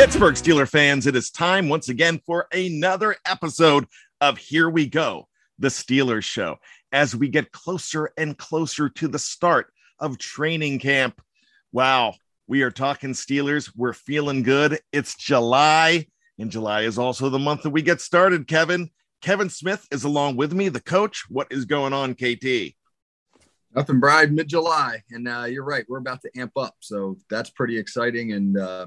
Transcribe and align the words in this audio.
Pittsburgh 0.00 0.34
Steeler 0.34 0.66
fans, 0.66 1.06
it 1.06 1.14
is 1.14 1.30
time 1.30 1.68
once 1.68 1.90
again 1.90 2.22
for 2.24 2.46
another 2.54 3.16
episode 3.26 3.84
of 4.22 4.38
Here 4.38 4.70
We 4.70 4.88
Go, 4.88 5.28
the 5.58 5.68
Steelers 5.68 6.24
Show, 6.24 6.56
as 6.90 7.14
we 7.14 7.28
get 7.28 7.52
closer 7.52 8.10
and 8.16 8.38
closer 8.38 8.88
to 8.88 9.08
the 9.08 9.18
start 9.18 9.70
of 9.98 10.16
training 10.16 10.78
camp. 10.78 11.20
Wow, 11.70 12.14
we 12.46 12.62
are 12.62 12.70
talking 12.70 13.10
Steelers. 13.10 13.70
We're 13.76 13.92
feeling 13.92 14.42
good. 14.42 14.80
It's 14.90 15.16
July, 15.16 16.06
and 16.38 16.50
July 16.50 16.84
is 16.84 16.96
also 16.96 17.28
the 17.28 17.38
month 17.38 17.64
that 17.64 17.70
we 17.70 17.82
get 17.82 18.00
started, 18.00 18.48
Kevin. 18.48 18.88
Kevin 19.20 19.50
Smith 19.50 19.86
is 19.90 20.04
along 20.04 20.36
with 20.36 20.54
me, 20.54 20.70
the 20.70 20.80
coach. 20.80 21.26
What 21.28 21.48
is 21.50 21.66
going 21.66 21.92
on, 21.92 22.14
KT? 22.14 22.74
Nothing, 23.74 24.00
Brian, 24.00 24.34
mid 24.34 24.48
July. 24.48 25.02
And 25.10 25.28
uh, 25.28 25.44
you're 25.44 25.62
right, 25.62 25.84
we're 25.90 25.98
about 25.98 26.22
to 26.22 26.30
amp 26.38 26.52
up. 26.56 26.76
So 26.80 27.18
that's 27.28 27.50
pretty 27.50 27.76
exciting. 27.76 28.32
And, 28.32 28.56
uh, 28.56 28.86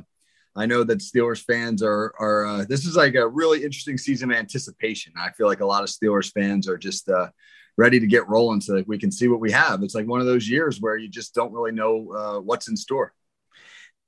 I 0.56 0.66
know 0.66 0.84
that 0.84 1.00
Steelers 1.00 1.44
fans 1.44 1.82
are 1.82 2.14
are 2.20 2.46
uh, 2.46 2.66
this 2.68 2.86
is 2.86 2.96
like 2.96 3.16
a 3.16 3.28
really 3.28 3.64
interesting 3.64 3.98
season 3.98 4.32
of 4.32 4.38
anticipation. 4.38 5.14
I 5.18 5.32
feel 5.32 5.48
like 5.48 5.62
a 5.62 5.66
lot 5.66 5.84
of 5.84 5.90
Steelers 5.90 6.32
fans 6.32 6.68
are 6.68 6.78
just 6.78 7.10
uh, 7.10 7.30
ready 7.78 8.00
to 8.00 8.08
get 8.08 8.28
rolling 8.28 8.62
so 8.62 8.76
that 8.76 8.88
we 8.88 9.00
can 9.00 9.12
see 9.12 9.28
what 9.28 9.40
we 9.40 9.52
have. 9.52 9.82
It's 9.82 9.96
like 9.96 10.08
one 10.08 10.20
of 10.20 10.28
those 10.28 10.48
years 10.48 10.80
where 10.80 10.98
you 10.98 11.10
just 11.10 11.34
don't 11.34 11.54
really 11.54 11.72
know 11.72 12.12
uh, 12.14 12.40
what's 12.40 12.68
in 12.68 12.78
store. 12.78 13.14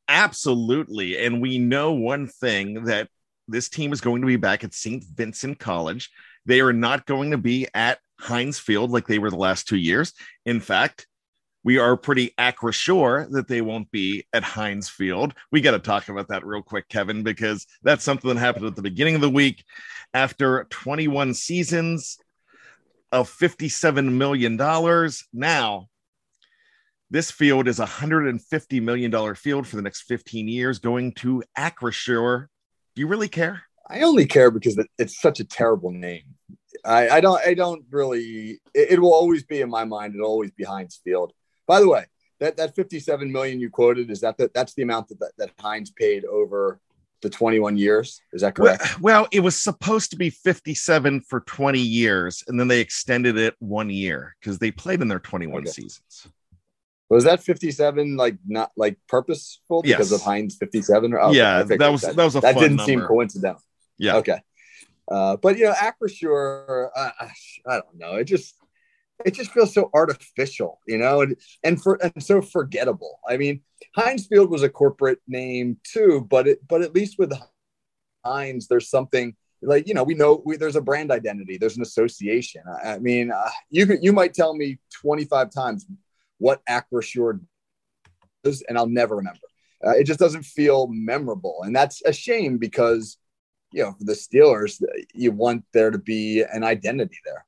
Absolutely, 0.08 1.24
and 1.26 1.42
we 1.42 1.58
know 1.58 1.94
one 1.94 2.28
thing 2.28 2.86
that 2.86 3.10
this 3.48 3.70
team 3.70 3.92
is 3.92 4.02
going 4.02 4.22
to 4.22 4.28
be 4.28 4.38
back 4.38 4.64
at 4.64 4.74
St. 4.74 5.04
Vincent 5.04 5.60
College. 5.60 6.12
They 6.46 6.62
are 6.62 6.74
not 6.74 7.06
going 7.06 7.32
to 7.32 7.38
be 7.38 7.68
at 7.74 8.00
Heinz 8.20 8.60
Field 8.60 8.92
like 8.92 9.08
they 9.08 9.20
were 9.20 9.32
the 9.32 9.36
last 9.36 9.68
two 9.68 9.78
years. 9.78 10.14
In 10.46 10.60
fact, 10.60 11.08
we 11.66 11.80
are 11.80 11.98
pretty 11.98 12.32
Acrisure 12.38 13.28
that 13.32 13.48
they 13.48 13.60
won't 13.60 13.90
be 13.90 14.24
at 14.34 14.44
Heinz 14.44 14.88
Field. 14.88 15.34
We 15.52 15.62
got 15.62 15.72
to 15.72 15.80
talk 15.80 16.10
about 16.10 16.28
that 16.28 16.46
real 16.46 16.62
quick, 16.62 16.88
Kevin, 16.90 17.24
because 17.24 17.66
that's 17.82 18.04
something 18.04 18.30
that 18.30 18.40
happened 18.40 18.68
at 18.68 18.76
the 18.76 18.84
beginning 18.84 19.16
of 19.16 19.22
the 19.22 19.32
week. 19.32 19.66
After 20.14 20.68
21 20.70 21.34
seasons 21.34 22.20
of 23.12 23.30
$57 23.30 24.12
million, 24.12 24.56
now 25.34 25.88
this 27.10 27.32
field 27.32 27.68
is 27.68 27.80
a 27.80 27.86
$150 27.86 28.82
million 28.84 29.36
field 29.36 29.66
for 29.66 29.76
the 29.76 29.82
next 29.82 30.04
15 30.04 30.48
years 30.48 30.78
going 30.78 31.14
to 31.14 31.44
Acrisure. 31.58 32.46
Do 32.96 33.00
you 33.00 33.08
really 33.08 33.28
care? 33.28 33.64
I 33.90 34.02
only 34.02 34.28
care 34.28 34.52
because 34.52 34.80
it's 35.00 35.20
such 35.20 35.40
a 35.40 35.44
terrible 35.44 35.90
name. 35.90 36.36
I, 36.84 37.10
I 37.10 37.22
don't 37.22 37.42
I 37.46 37.54
don't 37.56 37.84
really 37.90 38.60
it, 38.74 38.92
it, 38.92 39.00
will 39.00 39.14
always 39.14 39.44
be 39.44 39.62
in 39.62 39.70
my 39.70 39.86
mind, 39.86 40.14
it'll 40.14 40.28
always 40.28 40.52
be 40.52 40.64
Heinz 40.64 41.00
Field. 41.04 41.32
By 41.68 41.80
the 41.80 41.90
way, 41.90 42.06
that 42.40 42.58
that 42.58 42.76
57 42.76 43.32
million 43.32 43.60
you 43.60 43.70
quoted 43.70 44.12
is 44.12 44.22
that 44.22 44.38
the, 44.38 44.52
that's 44.54 44.74
the 44.74 44.84
amount 44.84 45.10
that, 45.10 45.20
that 45.20 45.32
that 45.38 45.52
Heinz 45.60 45.92
paid 45.92 46.26
over 46.26 46.80
the 47.22 47.30
21 47.30 47.78
years. 47.78 48.22
Is 48.34 48.42
that 48.42 48.56
correct? 48.56 49.00
Well, 49.02 49.22
well, 49.22 49.28
it 49.32 49.40
was 49.40 49.56
supposed 49.58 50.12
to 50.12 50.18
be 50.18 50.30
57 50.30 51.22
for 51.22 51.42
20 51.42 51.80
years, 51.80 52.44
and 52.48 52.60
then 52.60 52.68
they 52.68 52.82
extended 52.82 53.38
it 53.38 53.56
one 53.60 53.90
year 53.90 54.36
because 54.40 54.60
they 54.60 54.72
played 54.72 55.02
in 55.02 55.08
their 55.08 55.20
21 55.20 55.62
okay. 55.62 55.72
seasons. 55.72 56.28
Was 57.10 57.24
that 57.26 57.42
57 57.42 58.18
like 58.18 58.38
not 58.48 58.72
like 58.76 58.98
purposeful 59.08 59.84
because 59.84 60.12
of 60.12 60.22
Heinz 60.22 60.56
57? 60.56 61.14
Or, 61.14 61.20
oh, 61.22 61.32
yeah, 61.32 61.64
that 61.64 61.92
was 61.92 62.02
that, 62.02 62.16
that 62.16 62.24
was 62.24 62.36
a 62.36 62.42
that 62.42 62.56
didn't 62.56 62.78
number. 62.78 62.86
seem 62.86 63.02
coincidental. 63.02 63.62
Yeah. 63.98 64.18
Okay. 64.18 64.40
Uh, 65.10 65.38
but 65.38 65.58
you 65.58 65.66
know, 65.66 65.74
Acrisure, 65.74 66.90
uh, 66.96 67.10
I 67.20 67.74
don't 67.74 67.98
know. 67.98 68.16
It 68.16 68.24
just 68.24 68.56
it 69.24 69.34
just 69.34 69.52
feels 69.52 69.74
so 69.74 69.90
artificial, 69.94 70.82
you 70.88 70.98
know, 70.98 71.22
and 71.22 71.38
and 71.64 71.82
for 71.82 71.96
and 72.04 72.22
so 72.22 72.42
forgettable. 72.42 73.20
I 73.28 73.38
mean, 73.38 73.62
Heinz 73.96 74.28
Field 74.28 74.50
was 74.50 74.64
a 74.64 74.70
corporate 74.70 75.20
name 75.28 75.78
too, 75.84 76.26
but 76.30 76.48
it 76.48 76.68
but 76.68 76.82
at 76.82 76.94
least 76.94 77.18
with 77.18 77.32
Heinz, 78.26 78.68
there's 78.68 78.90
something 78.90 79.36
like 79.62 79.88
you 79.88 79.94
know 79.94 80.04
we 80.04 80.16
know 80.16 80.42
we, 80.46 80.58
there's 80.58 80.76
a 80.76 80.82
brand 80.82 81.12
identity, 81.12 81.58
there's 81.58 81.78
an 81.78 81.84
association. 81.84 82.64
I, 82.84 82.94
I 82.94 83.00
mean, 83.00 83.32
uh, 83.32 83.50
you 83.70 83.98
you 84.02 84.12
might 84.12 84.34
tell 84.34 84.56
me 84.56 84.80
25 85.02 85.50
times 85.52 85.86
what 86.38 86.62
Acrisure 86.66 87.40
is, 88.44 88.64
and 88.68 88.78
I'll 88.78 88.88
never 88.88 89.16
remember. 89.16 89.40
Uh, 89.86 89.92
it 89.92 90.06
just 90.06 90.20
doesn't 90.20 90.44
feel 90.44 90.88
memorable, 90.88 91.62
and 91.64 91.76
that's 91.76 92.02
a 92.06 92.12
shame 92.12 92.58
because 92.58 93.18
you 93.72 93.84
know 93.84 93.94
for 93.94 94.04
the 94.04 94.14
Steelers, 94.14 94.82
you 95.14 95.32
want 95.32 95.64
there 95.74 95.92
to 95.92 96.00
be 96.00 96.44
an 96.52 96.64
identity 96.64 97.18
there. 97.24 97.46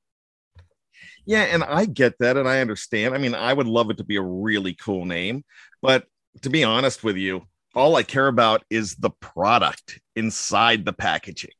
Yeah, 1.28 1.42
and 1.42 1.62
I 1.62 1.86
get 1.86 2.18
that 2.20 2.38
and 2.38 2.48
I 2.48 2.62
understand. 2.62 3.14
I 3.14 3.18
mean, 3.18 3.36
I 3.36 3.52
would 3.52 3.68
love 3.68 3.90
it 3.90 3.98
to 3.98 4.06
be 4.06 4.16
a 4.16 4.22
really 4.22 4.74
cool 4.74 5.04
name, 5.04 5.44
but 5.82 6.06
to 6.42 6.50
be 6.50 6.64
honest 6.64 7.04
with 7.04 7.18
you, 7.18 7.44
all 7.76 7.98
I 7.98 8.04
care 8.04 8.28
about 8.28 8.64
is 8.70 8.96
the 8.96 9.10
product 9.10 10.00
inside 10.16 10.86
the 10.86 10.94
packaging. 10.94 11.52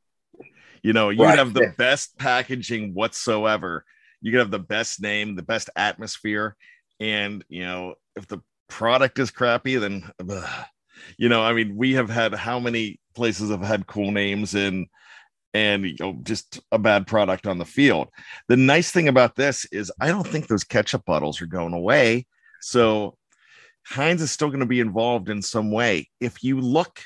You 0.82 0.94
know, 0.94 1.10
you 1.10 1.22
right. 1.22 1.38
have 1.38 1.52
the 1.52 1.74
best 1.76 2.16
packaging 2.18 2.94
whatsoever. 2.94 3.84
You 4.22 4.32
can 4.32 4.38
have 4.40 4.50
the 4.50 4.58
best 4.58 5.02
name, 5.02 5.36
the 5.36 5.42
best 5.42 5.68
atmosphere, 5.76 6.56
and 6.98 7.44
you 7.50 7.64
know, 7.64 7.94
if 8.16 8.26
the 8.26 8.38
product 8.68 9.18
is 9.18 9.30
crappy, 9.30 9.76
then 9.76 10.10
ugh. 10.30 10.64
you 11.18 11.28
know, 11.28 11.42
I 11.42 11.52
mean, 11.52 11.76
we 11.76 11.92
have 11.94 12.08
had 12.08 12.32
how 12.32 12.58
many 12.58 13.00
places 13.14 13.50
have 13.50 13.62
had 13.62 13.86
cool 13.86 14.12
names 14.12 14.54
and 14.54 14.86
and 15.54 15.84
you 15.84 15.96
know, 16.00 16.18
just 16.22 16.60
a 16.72 16.78
bad 16.78 17.06
product 17.06 17.46
on 17.46 17.58
the 17.58 17.64
field. 17.64 18.08
The 18.48 18.56
nice 18.56 18.90
thing 18.90 19.08
about 19.08 19.36
this 19.36 19.64
is 19.66 19.92
I 20.00 20.08
don't 20.08 20.26
think 20.26 20.46
those 20.46 20.64
ketchup 20.64 21.04
bottles 21.04 21.40
are 21.40 21.46
going 21.46 21.72
away. 21.72 22.26
So 22.60 23.16
Heinz 23.86 24.20
is 24.20 24.30
still 24.30 24.48
going 24.48 24.60
to 24.60 24.66
be 24.66 24.80
involved 24.80 25.28
in 25.28 25.40
some 25.40 25.70
way. 25.70 26.10
If 26.20 26.42
you 26.44 26.60
look 26.60 27.00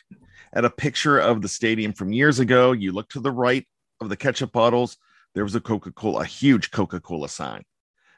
at 0.52 0.64
a 0.64 0.70
picture 0.70 1.18
of 1.18 1.40
the 1.40 1.48
stadium 1.48 1.92
from 1.92 2.12
years 2.12 2.40
ago, 2.40 2.72
you 2.72 2.92
look 2.92 3.08
to 3.10 3.20
the 3.20 3.30
right 3.30 3.66
of 4.00 4.08
the 4.08 4.16
ketchup 4.16 4.52
bottles, 4.52 4.96
there 5.34 5.44
was 5.44 5.54
a 5.54 5.60
Coca 5.60 5.92
Cola, 5.92 6.22
a 6.22 6.26
huge 6.26 6.70
Coca 6.70 7.00
Cola 7.00 7.28
sign. 7.28 7.62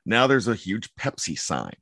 Now 0.06 0.26
there's 0.26 0.48
a 0.48 0.54
huge 0.54 0.92
Pepsi 0.94 1.38
sign. 1.38 1.74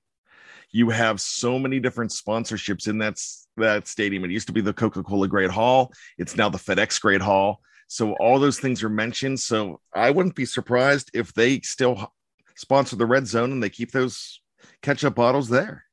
You 0.71 0.91
have 0.91 1.21
so 1.21 1.59
many 1.59 1.81
different 1.81 2.11
sponsorships 2.11 2.89
in 2.89 2.99
that, 2.99 3.19
that 3.56 3.87
stadium. 3.87 4.25
It 4.25 4.31
used 4.31 4.47
to 4.47 4.53
be 4.53 4.61
the 4.61 4.73
Coca 4.73 5.03
Cola 5.03 5.29
Great 5.29 5.50
Hall, 5.50 5.93
it's 6.19 6.37
now 6.37 6.49
the 6.49 6.59
FedEx 6.59 7.00
Great 7.00 7.21
Hall. 7.21 7.61
So 7.93 8.15
all 8.15 8.39
those 8.39 8.59
things 8.59 8.83
are 8.83 8.89
mentioned. 8.89 9.39
So 9.39 9.79
I 9.94 10.11
wouldn't 10.11 10.35
be 10.35 10.47
surprised 10.47 11.11
if 11.12 11.35
they 11.35 11.61
still 11.61 12.11
sponsor 12.55 12.97
the 12.97 13.05
red 13.05 13.27
zone 13.27 13.53
and 13.53 13.62
they 13.62 13.69
keep 13.69 13.93
those 13.93 14.41
ketchup 14.81 15.15
bottles 15.15 15.50
there. 15.50 15.85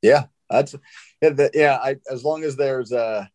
Yeah, 0.00 0.24
that's 0.48 0.74
yeah. 1.20 1.78
I, 1.82 1.96
as 2.10 2.24
long 2.24 2.42
as 2.42 2.56
there's 2.56 2.90
a, 2.92 3.28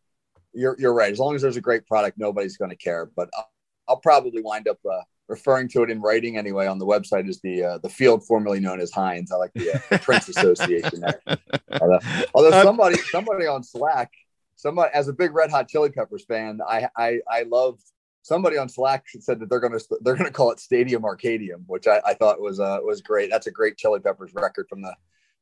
you're 0.52 0.76
you're 0.80 0.96
right. 0.96 1.12
As 1.12 1.20
long 1.20 1.36
as 1.36 1.44
there's 1.44 1.58
a 1.58 1.62
great 1.62 1.86
product, 1.86 2.18
nobody's 2.18 2.58
going 2.58 2.72
to 2.72 2.76
care. 2.76 3.12
But 3.16 3.30
I'll, 3.38 3.52
I'll, 3.88 3.98
probably 3.98 4.42
wind 4.42 4.68
up 4.68 4.80
uh, 4.84 5.02
referring 5.28 5.68
to 5.70 5.84
it 5.84 5.92
in 5.92 6.02
writing 6.02 6.38
anyway 6.38 6.66
on 6.66 6.80
the 6.80 6.88
website 6.88 7.30
as 7.30 7.40
the 7.42 7.64
uh, 7.64 7.78
the 7.78 7.90
field 7.90 8.26
formerly 8.26 8.60
known 8.60 8.82
as 8.82 8.92
Heinz. 8.92 9.32
I 9.32 9.36
like 9.36 9.54
the 9.54 9.76
uh, 9.76 9.98
Prince 10.00 10.28
Association 10.28 11.02
there. 11.02 11.22
Although, 11.82 12.00
although 12.34 12.64
somebody 12.64 12.98
somebody 13.12 13.46
on 13.46 13.64
Slack 13.64 14.12
somebody 14.60 14.92
as 14.94 15.08
a 15.08 15.14
big 15.14 15.34
Red 15.34 15.50
Hot 15.50 15.68
Chili 15.68 15.90
Peppers 15.90 16.26
fan, 16.26 16.60
I 16.68 16.88
I, 16.96 17.20
I 17.30 17.44
love 17.44 17.80
somebody 18.22 18.58
on 18.58 18.70
Slack 18.70 19.06
said 19.20 19.40
that 19.40 19.50
they're 19.50 19.60
gonna 19.60 19.80
they're 20.02 20.16
gonna 20.16 20.32
call 20.32 20.52
it 20.52 20.60
Stadium 20.60 21.04
Arcadium, 21.04 21.64
which 21.68 21.88
I, 21.88 22.02
I 22.06 22.14
thought 22.14 22.42
was 22.42 22.60
uh 22.60 22.80
was 22.84 23.02
great. 23.02 23.30
That's 23.30 23.48
a 23.48 23.52
great 23.52 23.78
Chili 23.78 24.00
Peppers 24.00 24.34
record 24.34 24.68
from 24.70 24.82
the 24.82 24.94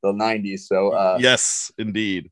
the 0.04 0.14
'90s. 0.14 0.62
So 0.62 0.90
uh, 0.90 1.18
yes, 1.20 1.72
indeed. 1.78 2.32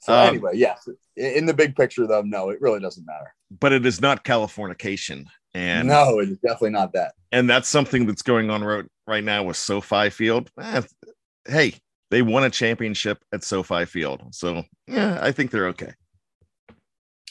So 0.00 0.14
um, 0.14 0.28
anyway, 0.28 0.52
yes, 0.54 0.88
in 1.16 1.46
the 1.46 1.54
big 1.54 1.74
picture, 1.74 2.06
though, 2.06 2.22
no, 2.22 2.50
it 2.50 2.60
really 2.60 2.80
doesn't 2.80 3.04
matter. 3.06 3.34
But 3.58 3.72
it 3.72 3.84
is 3.86 4.00
not 4.00 4.24
Californication, 4.24 5.24
and 5.54 5.88
no, 5.88 6.20
it's 6.20 6.38
definitely 6.38 6.70
not 6.70 6.92
that. 6.92 7.14
And 7.32 7.48
that's 7.48 7.68
something 7.68 8.06
that's 8.06 8.22
going 8.22 8.50
on 8.50 8.62
right, 8.62 8.84
right 9.06 9.24
now 9.24 9.42
with 9.42 9.56
SoFi 9.56 10.10
Field. 10.10 10.50
Eh, 10.60 10.82
hey, 11.48 11.74
they 12.10 12.22
won 12.22 12.44
a 12.44 12.50
championship 12.50 13.22
at 13.32 13.44
SoFi 13.44 13.84
Field. 13.84 14.22
So, 14.34 14.64
yeah, 14.86 15.18
I 15.20 15.32
think 15.32 15.50
they're 15.50 15.68
okay. 15.68 15.92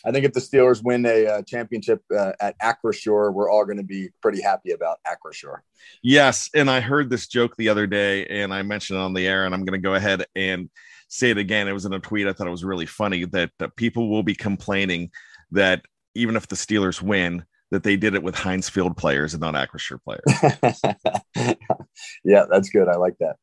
I 0.06 0.12
think 0.12 0.24
if 0.24 0.33
the 0.33 0.39
Steelers 0.39 0.83
win 0.83 1.06
a 1.06 1.25
uh, 1.25 1.42
championship 1.42 2.04
uh, 2.16 2.33
at 2.39 2.56
Acrisure, 2.60 3.33
we're 3.33 3.50
all 3.50 3.66
going 3.66 3.77
to 3.77 3.83
be 3.83 4.10
pretty 4.22 4.39
happy 4.39 4.72
about 4.72 5.00
Acrisure. 5.07 5.60
Yes, 6.04 6.50
and 6.54 6.69
I 6.69 6.80
heard 6.80 7.10
this 7.10 7.27
joke 7.27 7.56
the 7.56 7.69
other 7.69 7.88
day, 7.88 8.25
and 8.27 8.54
I 8.54 8.62
mentioned 8.62 9.00
it 9.00 9.01
on 9.01 9.13
the 9.13 9.27
air, 9.27 9.45
and 9.45 9.56
I'm 9.56 9.66
going 9.66 9.80
to 9.80 9.83
go 9.83 9.95
ahead 9.95 10.25
and 10.36 10.69
say 11.07 11.31
it 11.31 11.39
again. 11.39 11.68
It 11.68 11.74
was 11.74 11.86
in 11.86 11.94
a 11.94 12.00
tweet. 12.00 12.27
I 12.27 12.33
thought 12.33 12.45
it 12.45 12.51
was 12.51 12.63
really 12.63 12.86
funny 12.86 13.25
that 13.25 13.51
uh, 13.60 13.68
people 13.75 14.10
will 14.10 14.22
be 14.22 14.36
complaining 14.36 15.10
that 15.51 15.83
even 16.13 16.36
if 16.36 16.48
the 16.48 16.56
Steelers 16.56 17.01
win, 17.01 17.44
that 17.72 17.81
they 17.81 17.95
did 17.98 18.13
it 18.13 18.22
with 18.22 18.36
Heinz 18.36 18.69
Field 18.69 18.95
players 18.95 19.33
and 19.33 19.42
not 19.42 19.56
Acrisure 19.56 20.00
players. 20.04 21.57
yeah, 22.24 22.45
that's 22.50 22.69
good. 22.69 22.88
I 22.88 22.95
like 22.95 23.18
that. 23.19 23.38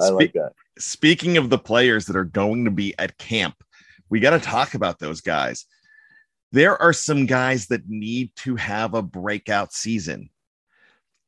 I 0.00 0.06
Spe- 0.06 0.12
like 0.12 0.32
that. 0.32 0.52
Speaking 0.78 1.36
of 1.36 1.50
the 1.50 1.58
players 1.58 2.06
that 2.06 2.16
are 2.16 2.24
going 2.24 2.64
to 2.64 2.70
be 2.70 2.94
at 2.98 3.18
camp, 3.18 3.54
we 4.08 4.20
got 4.20 4.30
to 4.30 4.40
talk 4.40 4.74
about 4.74 4.98
those 4.98 5.20
guys. 5.20 5.66
There 6.52 6.80
are 6.80 6.92
some 6.92 7.26
guys 7.26 7.66
that 7.66 7.88
need 7.88 8.34
to 8.36 8.56
have 8.56 8.94
a 8.94 9.02
breakout 9.02 9.72
season, 9.72 10.30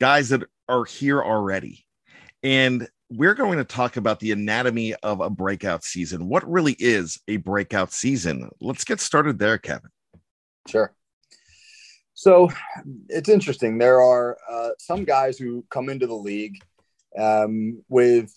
guys 0.01 0.31
that 0.31 0.45
are 0.69 0.85
here 0.85 1.23
already. 1.23 1.85
And 2.43 2.89
we're 3.11 3.35
going 3.35 3.59
to 3.59 3.65
talk 3.65 3.97
about 3.97 4.21
the 4.21 4.33
anatomy 4.33 4.95
of 5.03 5.21
a 5.21 5.29
breakout 5.29 5.85
season. 5.85 6.29
What 6.29 6.49
really 6.49 6.77
is 6.79 7.21
a 7.29 7.39
breakout 7.39 7.93
season? 7.93 8.49
Let's 8.61 8.85
get 8.85 9.01
started 9.01 9.39
there, 9.39 9.59
Kevin. 9.59 9.91
Sure. 10.69 10.95
So 12.15 12.51
it's 13.09 13.29
interesting. 13.29 13.79
There 13.79 14.01
are 14.01 14.39
uh, 14.51 14.71
some 14.79 15.05
guys 15.05 15.39
who 15.39 15.65
come 15.71 15.89
into 15.89 16.07
the 16.07 16.15
league 16.15 16.59
um, 17.19 17.83
with 17.89 18.33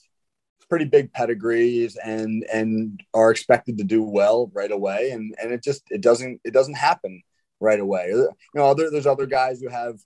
pretty 0.73 0.85
big 0.85 1.13
pedigrees 1.13 1.97
and 1.97 2.43
and 2.51 2.99
are 3.13 3.29
expected 3.29 3.77
to 3.77 3.83
do 3.83 4.01
well 4.01 4.49
right 4.55 4.71
away. 4.71 5.11
And 5.11 5.35
and 5.39 5.51
it 5.51 5.61
just 5.61 5.83
it 5.91 6.01
doesn't 6.01 6.41
it 6.43 6.51
doesn't 6.51 6.73
happen 6.73 7.21
right 7.59 7.79
away. 7.79 8.07
You 8.07 8.27
know 8.55 8.65
other, 8.65 8.89
there's 8.89 9.05
other 9.05 9.27
guys 9.27 9.61
who 9.61 9.69
have 9.69 9.99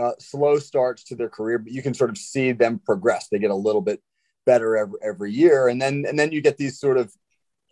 uh, 0.00 0.12
slow 0.20 0.60
starts 0.60 1.02
to 1.04 1.16
their 1.16 1.28
career 1.28 1.58
but 1.58 1.72
you 1.72 1.82
can 1.82 1.94
sort 1.94 2.10
of 2.10 2.16
see 2.16 2.52
them 2.52 2.78
progress. 2.78 3.26
They 3.26 3.40
get 3.40 3.50
a 3.50 3.56
little 3.56 3.80
bit 3.80 4.00
better 4.46 4.76
every, 4.76 4.98
every 5.02 5.32
year. 5.32 5.66
And 5.66 5.82
then 5.82 6.04
and 6.08 6.16
then 6.16 6.30
you 6.30 6.40
get 6.40 6.58
these 6.58 6.78
sort 6.78 6.96
of 6.96 7.12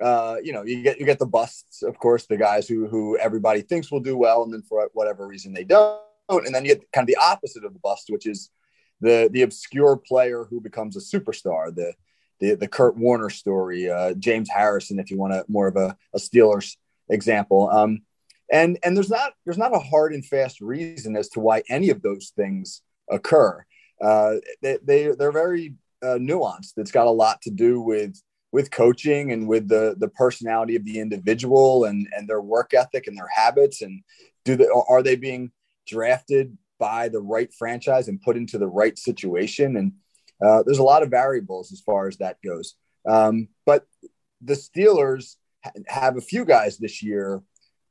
uh, 0.02 0.38
you 0.42 0.52
know 0.52 0.64
you 0.64 0.82
get 0.82 0.98
you 0.98 1.06
get 1.06 1.20
the 1.20 1.26
busts 1.26 1.84
of 1.84 1.96
course 1.96 2.26
the 2.26 2.36
guys 2.36 2.66
who 2.66 2.88
who 2.88 3.16
everybody 3.18 3.62
thinks 3.62 3.92
will 3.92 4.00
do 4.00 4.16
well 4.16 4.42
and 4.42 4.52
then 4.52 4.62
for 4.62 4.90
whatever 4.94 5.28
reason 5.28 5.52
they 5.52 5.62
don't. 5.62 6.00
And 6.28 6.52
then 6.52 6.64
you 6.64 6.74
get 6.74 6.90
kind 6.90 7.08
of 7.08 7.14
the 7.14 7.22
opposite 7.22 7.64
of 7.64 7.72
the 7.72 7.78
bust 7.78 8.06
which 8.08 8.26
is 8.26 8.50
the 9.00 9.30
the 9.32 9.42
obscure 9.42 9.96
player 9.96 10.44
who 10.50 10.60
becomes 10.60 10.96
a 10.96 11.00
superstar 11.00 11.72
the 11.72 11.92
the 12.42 12.56
the 12.56 12.68
Kurt 12.68 12.96
Warner 12.96 13.30
story, 13.30 13.88
uh, 13.88 14.14
James 14.14 14.50
Harrison, 14.50 14.98
if 14.98 15.10
you 15.10 15.16
want 15.16 15.32
a 15.32 15.44
more 15.48 15.68
of 15.68 15.76
a, 15.76 15.96
a 16.12 16.18
Steelers 16.18 16.76
example. 17.08 17.70
Um, 17.70 18.02
and 18.50 18.78
and 18.82 18.96
there's 18.96 19.10
not 19.10 19.32
there's 19.44 19.58
not 19.58 19.74
a 19.74 19.78
hard 19.78 20.12
and 20.12 20.26
fast 20.26 20.60
reason 20.60 21.16
as 21.16 21.28
to 21.30 21.40
why 21.40 21.62
any 21.70 21.88
of 21.88 22.02
those 22.02 22.32
things 22.36 22.82
occur. 23.08 23.64
Uh, 24.00 24.34
they, 24.60 24.78
they 24.82 25.14
they're 25.16 25.32
very 25.32 25.76
uh, 26.02 26.18
nuanced. 26.18 26.72
It's 26.76 26.90
got 26.90 27.06
a 27.06 27.10
lot 27.10 27.40
to 27.42 27.50
do 27.50 27.80
with 27.80 28.20
with 28.50 28.72
coaching 28.72 29.30
and 29.30 29.46
with 29.46 29.68
the 29.68 29.94
the 29.96 30.08
personality 30.08 30.74
of 30.74 30.84
the 30.84 30.98
individual 30.98 31.84
and 31.84 32.08
and 32.14 32.28
their 32.28 32.42
work 32.42 32.74
ethic 32.74 33.06
and 33.06 33.16
their 33.16 33.30
habits 33.32 33.82
and 33.82 34.02
do 34.44 34.56
they 34.56 34.66
are 34.88 35.02
they 35.02 35.16
being 35.16 35.52
drafted 35.86 36.58
by 36.80 37.08
the 37.08 37.20
right 37.20 37.54
franchise 37.54 38.08
and 38.08 38.20
put 38.20 38.36
into 38.36 38.58
the 38.58 38.66
right 38.66 38.98
situation 38.98 39.76
and 39.76 39.92
uh, 40.44 40.62
there's 40.64 40.78
a 40.78 40.82
lot 40.82 41.02
of 41.02 41.10
variables 41.10 41.72
as 41.72 41.80
far 41.80 42.08
as 42.08 42.16
that 42.18 42.38
goes. 42.44 42.74
Um, 43.08 43.48
but 43.66 43.86
the 44.40 44.54
Steelers 44.54 45.36
have 45.86 46.16
a 46.16 46.20
few 46.20 46.44
guys 46.44 46.78
this 46.78 47.02
year 47.02 47.42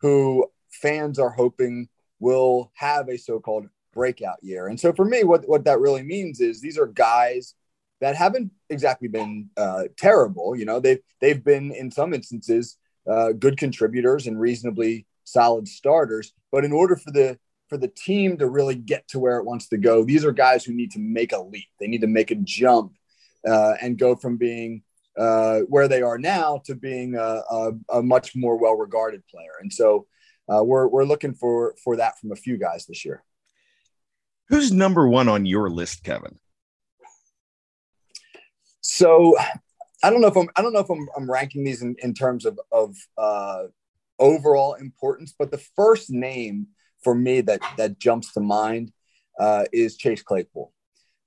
who 0.01 0.47
fans 0.69 1.19
are 1.19 1.29
hoping 1.29 1.87
will 2.19 2.71
have 2.75 3.09
a 3.09 3.17
so-called 3.17 3.67
breakout 3.93 4.37
year. 4.41 4.67
And 4.67 4.79
so 4.79 4.93
for 4.93 5.05
me, 5.05 5.23
what, 5.23 5.47
what 5.47 5.65
that 5.65 5.79
really 5.79 6.03
means 6.03 6.39
is 6.39 6.61
these 6.61 6.77
are 6.77 6.87
guys 6.87 7.55
that 7.99 8.15
haven't 8.15 8.51
exactly 8.69 9.07
been 9.07 9.49
uh, 9.57 9.83
terrible. 9.97 10.55
You 10.55 10.65
know, 10.65 10.79
they've, 10.79 10.99
they've 11.19 11.43
been 11.43 11.71
in 11.71 11.91
some 11.91 12.13
instances 12.13 12.77
uh, 13.09 13.31
good 13.33 13.57
contributors 13.57 14.27
and 14.27 14.39
reasonably 14.39 15.05
solid 15.23 15.67
starters. 15.67 16.33
But 16.51 16.65
in 16.65 16.71
order 16.71 16.95
for 16.95 17.11
the 17.11 17.37
for 17.71 17.77
the 17.77 17.87
team 17.87 18.37
to 18.37 18.49
really 18.49 18.75
get 18.75 19.07
to 19.07 19.17
where 19.17 19.37
it 19.37 19.45
wants 19.45 19.69
to 19.69 19.77
go, 19.77 20.03
these 20.03 20.25
are 20.25 20.33
guys 20.33 20.65
who 20.65 20.73
need 20.73 20.91
to 20.91 20.99
make 20.99 21.31
a 21.31 21.41
leap. 21.41 21.69
They 21.79 21.87
need 21.87 22.01
to 22.01 22.07
make 22.07 22.29
a 22.29 22.35
jump 22.35 22.97
uh, 23.47 23.75
and 23.81 23.97
go 23.97 24.13
from 24.17 24.35
being 24.35 24.83
uh, 25.17 25.59
where 25.69 25.87
they 25.87 26.01
are 26.01 26.17
now 26.17 26.61
to 26.65 26.75
being 26.75 27.15
a, 27.15 27.41
a, 27.49 27.71
a 27.93 28.03
much 28.03 28.35
more 28.35 28.57
well-regarded 28.57 29.25
player. 29.25 29.53
And 29.61 29.71
so 29.71 30.05
uh, 30.49 30.61
we're 30.61 30.85
we're 30.89 31.05
looking 31.05 31.33
for 31.33 31.75
for 31.81 31.95
that 31.95 32.19
from 32.19 32.33
a 32.33 32.35
few 32.35 32.57
guys 32.57 32.87
this 32.87 33.05
year. 33.05 33.23
Who's 34.49 34.73
number 34.73 35.07
one 35.07 35.29
on 35.29 35.45
your 35.45 35.69
list, 35.69 36.03
Kevin? 36.03 36.39
So 38.81 39.37
I 40.03 40.09
don't 40.09 40.19
know 40.19 40.27
if 40.27 40.35
I'm 40.35 40.49
I 40.57 40.61
don't 40.61 40.73
know 40.73 40.79
if 40.79 40.89
I'm, 40.89 41.07
I'm 41.15 41.31
ranking 41.31 41.63
these 41.63 41.81
in, 41.81 41.95
in 42.03 42.13
terms 42.13 42.45
of 42.45 42.59
of 42.69 42.97
uh, 43.17 43.63
overall 44.19 44.73
importance, 44.73 45.33
but 45.39 45.51
the 45.51 45.63
first 45.77 46.09
name 46.09 46.67
for 47.03 47.15
me 47.15 47.41
that 47.41 47.61
that 47.77 47.99
jumps 47.99 48.33
to 48.33 48.39
mind 48.39 48.91
uh, 49.39 49.65
is 49.71 49.97
Chase 49.97 50.21
Claypool 50.21 50.71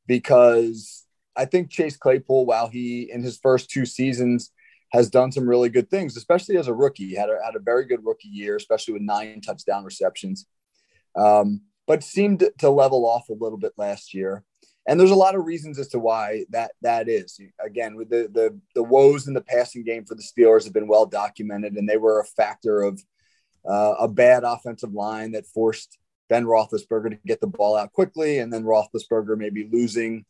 because 0.06 1.04
I 1.36 1.44
think 1.44 1.70
Chase 1.70 1.96
Claypool, 1.96 2.46
while 2.46 2.68
he 2.68 3.10
in 3.10 3.22
his 3.22 3.38
first 3.38 3.70
two 3.70 3.86
seasons 3.86 4.52
has 4.92 5.10
done 5.10 5.32
some 5.32 5.48
really 5.48 5.68
good 5.68 5.90
things, 5.90 6.16
especially 6.16 6.56
as 6.56 6.68
a 6.68 6.74
rookie, 6.74 7.08
he 7.08 7.14
had 7.14 7.28
a, 7.28 7.38
had 7.44 7.56
a 7.56 7.60
very 7.60 7.84
good 7.84 8.04
rookie 8.04 8.28
year, 8.28 8.54
especially 8.56 8.94
with 8.94 9.02
nine 9.02 9.40
touchdown 9.40 9.84
receptions, 9.84 10.46
um, 11.16 11.62
but 11.86 12.04
seemed 12.04 12.48
to 12.58 12.70
level 12.70 13.04
off 13.04 13.28
a 13.28 13.32
little 13.32 13.58
bit 13.58 13.72
last 13.76 14.14
year. 14.14 14.44
And 14.86 15.00
there's 15.00 15.10
a 15.10 15.16
lot 15.16 15.34
of 15.34 15.46
reasons 15.46 15.78
as 15.78 15.88
to 15.88 15.98
why 15.98 16.44
that 16.50 16.72
that 16.82 17.08
is. 17.08 17.40
Again, 17.58 17.96
with 17.96 18.10
the 18.10 18.28
the 18.32 18.60
the 18.74 18.82
woes 18.82 19.26
in 19.26 19.34
the 19.34 19.40
passing 19.40 19.82
game 19.82 20.04
for 20.04 20.14
the 20.14 20.22
Steelers 20.22 20.64
have 20.64 20.74
been 20.74 20.86
well 20.86 21.06
documented, 21.06 21.74
and 21.74 21.88
they 21.88 21.96
were 21.96 22.20
a 22.20 22.24
factor 22.24 22.82
of 22.82 23.02
uh, 23.68 23.94
a 24.00 24.08
bad 24.08 24.44
offensive 24.44 24.92
line 24.92 25.32
that 25.32 25.46
forced 25.46 25.98
Ben 26.28 26.44
Roethlisberger 26.44 27.10
to 27.10 27.18
get 27.26 27.40
the 27.40 27.46
ball 27.46 27.76
out 27.76 27.92
quickly, 27.92 28.38
and 28.38 28.52
then 28.52 28.64
Roethlisberger 28.64 29.36
maybe 29.36 29.68
losing 29.70 30.24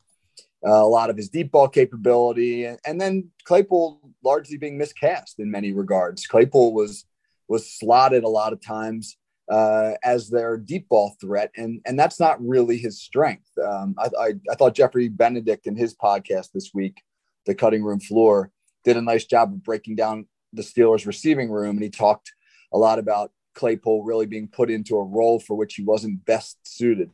uh, 0.67 0.83
a 0.83 0.87
lot 0.87 1.11
of 1.11 1.17
his 1.17 1.29
deep 1.29 1.53
ball 1.53 1.69
capability, 1.69 2.65
and, 2.65 2.79
and, 2.87 3.01
then 3.01 3.31
Claypool 3.45 4.01
largely 4.25 4.57
being 4.57 4.79
miscast 4.79 5.39
in 5.39 5.51
many 5.51 5.73
regards. 5.73 6.27
Claypool 6.27 6.73
was 6.73 7.05
was 7.49 7.71
slotted 7.71 8.25
a 8.25 8.29
lot 8.29 8.55
of 8.55 8.65
times 8.65 9.19
uh, 9.51 9.93
as 10.03 10.31
their 10.31 10.57
deep 10.57 10.89
ball 10.89 11.15
threat, 11.21 11.51
and 11.57 11.81
and 11.85 11.99
that's 11.99 12.19
not 12.19 12.45
really 12.45 12.79
his 12.79 13.03
strength. 13.03 13.47
Um, 13.63 13.95
I, 13.99 14.09
I, 14.19 14.33
I 14.51 14.55
thought 14.55 14.75
Jeffrey 14.75 15.09
Benedict 15.09 15.67
in 15.67 15.77
his 15.77 15.95
podcast 15.95 16.53
this 16.53 16.71
week, 16.73 17.03
the 17.45 17.55
Cutting 17.55 17.85
Room 17.85 18.01
Floor, 18.01 18.51
did 18.85 18.97
a 18.97 19.03
nice 19.03 19.27
job 19.27 19.53
of 19.53 19.63
breaking 19.63 19.97
down 19.97 20.27
the 20.53 20.63
Steelers' 20.63 21.07
receiving 21.07 21.51
room, 21.51 21.77
and 21.77 21.83
he 21.83 21.91
talked 21.91 22.33
a 22.75 22.79
lot 22.79 22.99
about 22.99 23.31
Claypool 23.55 24.03
really 24.05 24.27
being 24.27 24.49
put 24.49 24.71
into 24.71 24.97
a 24.97 25.05
role 25.05 25.39
for 25.39 25.55
which 25.57 25.77
he 25.77 25.85
wasn't 25.85 26.25
best 26.25 26.59
suited. 26.65 27.11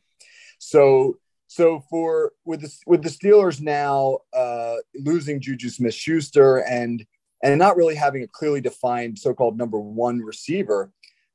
So 0.58 1.18
so 1.46 1.84
for 1.90 2.32
with 2.44 2.62
the 2.62 2.72
with 2.86 3.02
the 3.02 3.08
Steelers 3.08 3.60
now 3.60 4.18
uh, 4.32 4.76
losing 4.94 5.40
Juju 5.40 5.68
Smith 5.68 5.94
Schuster 5.94 6.58
and 6.58 7.04
and 7.42 7.58
not 7.58 7.76
really 7.76 7.94
having 7.94 8.22
a 8.22 8.28
clearly 8.28 8.60
defined 8.60 9.18
so-called 9.18 9.56
number 9.56 9.80
one 9.80 10.20
receiver, 10.20 10.92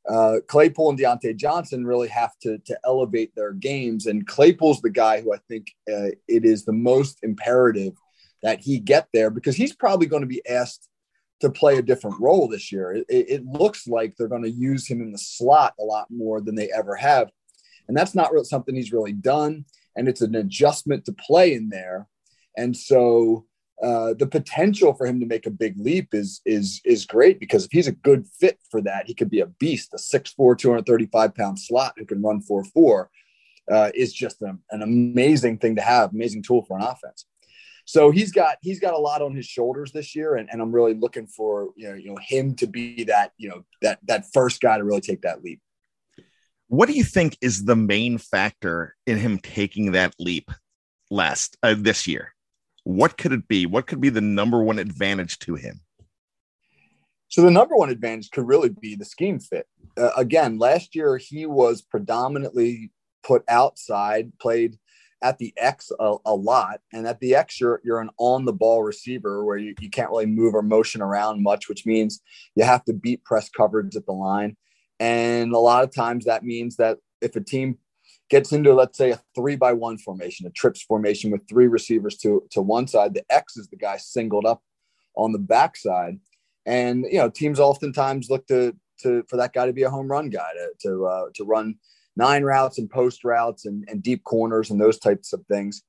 uh, 0.08 0.38
Claypool 0.48 0.92
and 0.92 1.00
Diontae 1.00 1.36
Johnson 1.36 1.86
really 1.86 2.08
have 2.08 2.32
to 2.44 2.60
to 2.60 2.80
elevate 2.86 3.36
their 3.36 3.54
games. 3.54 4.06
And 4.06 4.26
Claypool's 4.26 4.82
the 4.82 4.90
guy 4.90 5.22
who 5.22 5.34
I 5.34 5.40
think 5.50 5.72
uh, 5.90 6.16
it 6.28 6.46
is 6.46 6.66
the 6.66 6.74
most 6.74 7.20
imperative 7.24 7.94
that 8.42 8.62
he 8.62 8.80
get 8.80 9.08
there 9.14 9.30
because 9.30 9.56
he's 9.56 9.76
probably 9.76 10.08
going 10.08 10.22
to 10.22 10.28
be 10.28 10.48
asked 10.48 10.88
to 11.42 11.50
play 11.50 11.78
a 11.78 11.82
different 11.82 12.20
role 12.20 12.48
this 12.48 12.72
year. 12.72 12.94
It, 12.94 13.06
it 13.10 13.46
looks 13.46 13.88
like 13.88 14.16
they're 14.16 14.28
going 14.28 14.44
to 14.44 14.50
use 14.50 14.88
him 14.88 15.02
in 15.02 15.12
the 15.12 15.18
slot 15.18 15.74
a 15.80 15.84
lot 15.84 16.08
more 16.10 16.42
than 16.42 16.56
they 16.56 16.72
ever 16.72 16.96
have. 16.96 17.30
And 17.88 17.96
that's 17.96 18.16
not 18.16 18.32
really 18.32 18.46
something 18.46 18.76
he's 18.76 18.94
really 18.94 19.14
done. 19.14 19.66
And 19.96 20.08
it's 20.08 20.22
an 20.22 20.36
adjustment 20.36 21.06
to 21.06 21.14
play 21.14 21.54
in 21.54 21.70
there. 21.70 22.08
And 22.58 22.76
so 22.76 23.46
uh, 23.84 24.14
the 24.18 24.28
potential 24.28 24.94
for 24.94 25.06
him 25.06 25.20
to 25.20 25.26
make 25.26 25.46
a 25.46 25.52
big 25.52 25.78
leap 25.78 26.14
is 26.14 26.42
is 26.46 26.82
is 26.86 27.06
great 27.06 27.40
because 27.42 27.66
if 27.66 27.72
he's 27.72 27.88
a 27.88 27.92
good 27.92 28.26
fit 28.40 28.58
for 28.72 28.82
that, 28.82 29.06
he 29.06 29.14
could 29.14 29.30
be 29.30 29.42
a 29.42 29.48
beast, 29.48 29.94
a 29.94 29.98
6'4, 29.98 30.58
235 30.58 31.36
pound 31.36 31.60
slot 31.60 31.94
who 31.98 32.06
can 32.06 32.22
run 32.22 32.42
4 32.42 32.64
4 32.64 33.10
uh, 33.70 33.92
is 33.94 34.14
just 34.14 34.42
an, 34.42 34.60
an 34.72 34.82
amazing 34.82 35.58
thing 35.58 35.76
to 35.76 35.82
have, 35.82 36.12
amazing 36.14 36.44
tool 36.44 36.64
for 36.64 36.78
an 36.78 36.84
offense. 36.84 37.26
So 37.86 38.10
he's 38.10 38.32
got 38.32 38.58
he's 38.62 38.80
got 38.80 38.96
a 38.96 38.98
lot 38.98 39.22
on 39.22 39.36
his 39.36 39.46
shoulders 39.46 39.92
this 39.92 40.16
year, 40.16 40.36
and, 40.36 40.50
and 40.52 40.60
I'm 40.62 40.72
really 40.72 40.96
looking 40.96 41.28
for 41.28 41.70
you 41.76 41.88
know 41.88 41.94
you 41.94 42.10
know 42.10 42.18
him 42.20 42.56
to 42.56 42.68
be 42.68 43.04
that 43.06 43.32
you 43.38 43.48
know 43.48 43.64
that 43.84 44.00
that 44.08 44.26
first 44.34 44.60
guy 44.60 44.78
to 44.78 44.84
really 44.84 45.02
take 45.02 45.22
that 45.22 45.44
leap. 45.44 45.62
What 46.68 46.88
do 46.88 46.94
you 46.94 47.04
think 47.04 47.38
is 47.42 47.66
the 47.66 47.76
main 47.76 48.18
factor 48.18 48.96
in 49.06 49.20
him 49.20 49.38
taking 49.38 49.92
that 49.92 50.16
leap 50.20 50.50
last 51.12 51.58
uh, 51.62 51.76
this 51.78 52.08
year? 52.08 52.34
What 52.84 53.18
could 53.18 53.32
it 53.32 53.48
be? 53.48 53.68
What 53.68 53.86
could 53.86 54.02
be 54.02 54.10
the 54.10 54.22
number 54.22 54.64
one 54.64 54.80
advantage 54.80 55.38
to 55.40 55.54
him? 55.54 55.82
So 57.28 57.44
the 57.44 57.52
number 57.52 57.76
one 57.76 57.90
advantage 57.90 58.32
could 58.32 58.48
really 58.48 58.70
be 58.70 58.96
the 58.96 59.06
scheme 59.06 59.40
fit. 59.40 59.68
Uh, 59.98 60.12
again, 60.18 60.58
last 60.58 60.96
year 60.96 61.18
he 61.18 61.46
was 61.46 61.82
predominantly 61.84 62.92
put 63.24 63.44
outside, 63.48 64.32
played 64.40 64.78
at 65.22 65.38
the 65.38 65.54
X 65.58 65.92
a, 66.00 66.16
a, 66.26 66.36
lot. 66.36 66.82
And 66.94 67.08
at 67.08 67.20
the 67.20 67.36
X, 67.36 67.60
you're, 67.60 67.82
you're 67.84 68.02
an 68.02 68.10
on 68.18 68.46
the 68.46 68.54
ball 68.54 68.84
receiver 68.84 69.44
where 69.44 69.58
you, 69.58 69.74
you 69.80 69.90
can't 69.90 70.10
really 70.10 70.26
move 70.26 70.54
or 70.54 70.62
motion 70.62 71.02
around 71.02 71.42
much, 71.42 71.70
which 71.70 71.86
means 71.86 72.22
you 72.56 72.64
have 72.64 72.84
to 72.86 72.94
beat 72.94 73.24
press 73.24 73.50
coverage 73.50 73.96
at 73.96 74.06
the 74.06 74.12
line. 74.12 74.56
And 75.00 75.54
a 75.54 75.60
lot 75.60 75.84
of 75.84 75.94
times 75.94 76.26
that 76.26 76.44
means 76.44 76.76
that 76.78 77.00
if 77.22 77.36
a 77.36 77.42
team 77.42 77.78
gets 78.30 78.52
into, 78.52 78.74
let's 78.74 78.98
say, 78.98 79.12
a 79.12 79.22
three 79.36 79.56
by 79.56 79.74
one 79.74 79.98
formation, 79.98 80.48
a 80.48 80.52
trips 80.52 80.82
formation 80.82 81.32
with 81.32 81.48
three 81.48 81.68
receivers 81.68 82.18
to, 82.18 82.44
to 82.52 82.62
one 82.62 82.88
side, 82.88 83.14
the 83.14 83.24
X 83.30 83.58
is 83.58 83.68
the 83.68 83.78
guy 83.78 83.98
singled 83.98 84.46
up 84.46 84.62
on 85.16 85.32
the 85.32 85.40
backside. 85.40 86.20
And, 86.66 87.06
you 87.10 87.18
know, 87.18 87.30
teams 87.30 87.60
oftentimes 87.60 88.30
look 88.30 88.48
to, 88.48 88.76
to 89.02 89.24
for 89.30 89.38
that 89.38 89.54
guy 89.54 89.66
to 89.66 89.74
be 89.74 89.84
a 89.84 89.90
home 89.90 90.08
run 90.08 90.30
guy 90.30 90.50
to, 90.54 90.90
to, 90.90 91.06
uh, 91.06 91.26
to 91.36 91.44
run 91.44 91.76
nine 92.16 92.44
routes 92.44 92.78
and 92.78 92.90
post 92.90 93.24
routes 93.24 93.66
and, 93.66 93.86
and 93.88 94.02
deep 94.02 94.24
corners 94.24 94.72
and 94.72 94.80
those 94.80 95.00
types 95.00 95.34
of 95.34 95.46
things. 95.48 95.84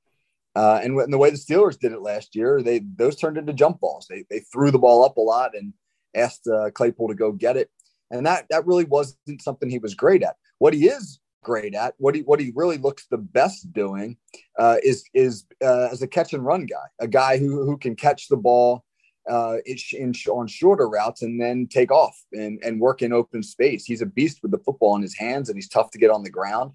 Uh, 0.54 0.80
and, 0.82 0.98
and 0.98 1.12
the 1.12 1.18
way 1.18 1.30
the 1.30 1.36
Steelers 1.36 1.78
did 1.78 1.92
it 1.92 2.00
last 2.00 2.34
year, 2.34 2.62
they 2.62 2.80
those 2.96 3.16
turned 3.16 3.36
into 3.36 3.52
jump 3.52 3.78
balls. 3.80 4.06
They, 4.08 4.24
they 4.30 4.40
threw 4.40 4.70
the 4.70 4.78
ball 4.78 5.04
up 5.04 5.18
a 5.18 5.20
lot 5.20 5.54
and 5.54 5.74
asked 6.14 6.48
uh, 6.48 6.70
Claypool 6.70 7.08
to 7.08 7.14
go 7.14 7.30
get 7.32 7.58
it, 7.58 7.70
and 8.10 8.24
that 8.24 8.46
that 8.48 8.66
really 8.66 8.84
wasn't 8.84 9.42
something 9.42 9.68
he 9.68 9.78
was 9.78 9.94
great 9.94 10.22
at. 10.22 10.36
What 10.58 10.72
he 10.72 10.86
is 10.86 11.20
great 11.44 11.74
at, 11.74 11.94
what 11.98 12.14
he 12.14 12.22
what 12.22 12.40
he 12.40 12.52
really 12.54 12.78
looks 12.78 13.04
the 13.10 13.18
best 13.18 13.70
doing, 13.74 14.16
uh, 14.58 14.76
is 14.82 15.04
is 15.12 15.44
uh, 15.62 15.88
as 15.92 16.00
a 16.00 16.08
catch 16.08 16.32
and 16.32 16.42
run 16.42 16.64
guy, 16.64 16.86
a 17.00 17.06
guy 17.06 17.36
who 17.36 17.66
who 17.66 17.76
can 17.76 17.94
catch 17.94 18.28
the 18.28 18.38
ball 18.38 18.85
uh, 19.28 19.56
in, 19.66 20.12
on 20.30 20.46
shorter 20.46 20.88
routes 20.88 21.22
and 21.22 21.40
then 21.40 21.66
take 21.66 21.90
off 21.90 22.16
and, 22.32 22.60
and 22.62 22.80
work 22.80 23.02
in 23.02 23.12
open 23.12 23.42
space. 23.42 23.84
He's 23.84 24.02
a 24.02 24.06
beast 24.06 24.40
with 24.42 24.50
the 24.50 24.58
football 24.58 24.96
in 24.96 25.02
his 25.02 25.16
hands 25.16 25.48
and 25.48 25.56
he's 25.56 25.68
tough 25.68 25.90
to 25.92 25.98
get 25.98 26.10
on 26.10 26.22
the 26.22 26.30
ground. 26.30 26.72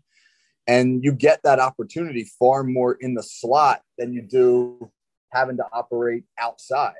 And 0.68 1.04
you 1.04 1.12
get 1.12 1.42
that 1.44 1.60
opportunity 1.60 2.30
far 2.40 2.64
more 2.64 2.94
in 2.94 3.14
the 3.14 3.24
slot 3.24 3.82
than 3.98 4.14
you 4.14 4.22
do 4.22 4.92
having 5.32 5.58
to 5.58 5.66
operate 5.74 6.24
outside. 6.40 6.94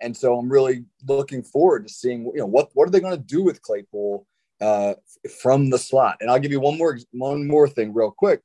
And 0.00 0.14
so 0.14 0.38
I'm 0.38 0.50
really 0.50 0.84
looking 1.06 1.42
forward 1.42 1.86
to 1.86 1.92
seeing, 1.92 2.24
you 2.24 2.40
know, 2.40 2.46
what, 2.46 2.70
what 2.74 2.86
are 2.86 2.90
they 2.90 3.00
going 3.00 3.16
to 3.16 3.22
do 3.22 3.42
with 3.42 3.62
Claypool 3.62 4.26
uh, 4.60 4.94
from 5.40 5.70
the 5.70 5.78
slot? 5.78 6.18
And 6.20 6.30
I'll 6.30 6.38
give 6.38 6.52
you 6.52 6.60
one 6.60 6.76
more, 6.76 6.98
one 7.12 7.46
more 7.46 7.68
thing 7.68 7.94
real 7.94 8.10
quick. 8.10 8.42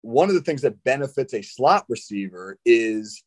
One 0.00 0.28
of 0.28 0.34
the 0.34 0.40
things 0.40 0.62
that 0.62 0.82
benefits 0.82 1.32
a 1.32 1.42
slot 1.42 1.84
receiver 1.88 2.58
is 2.64 3.22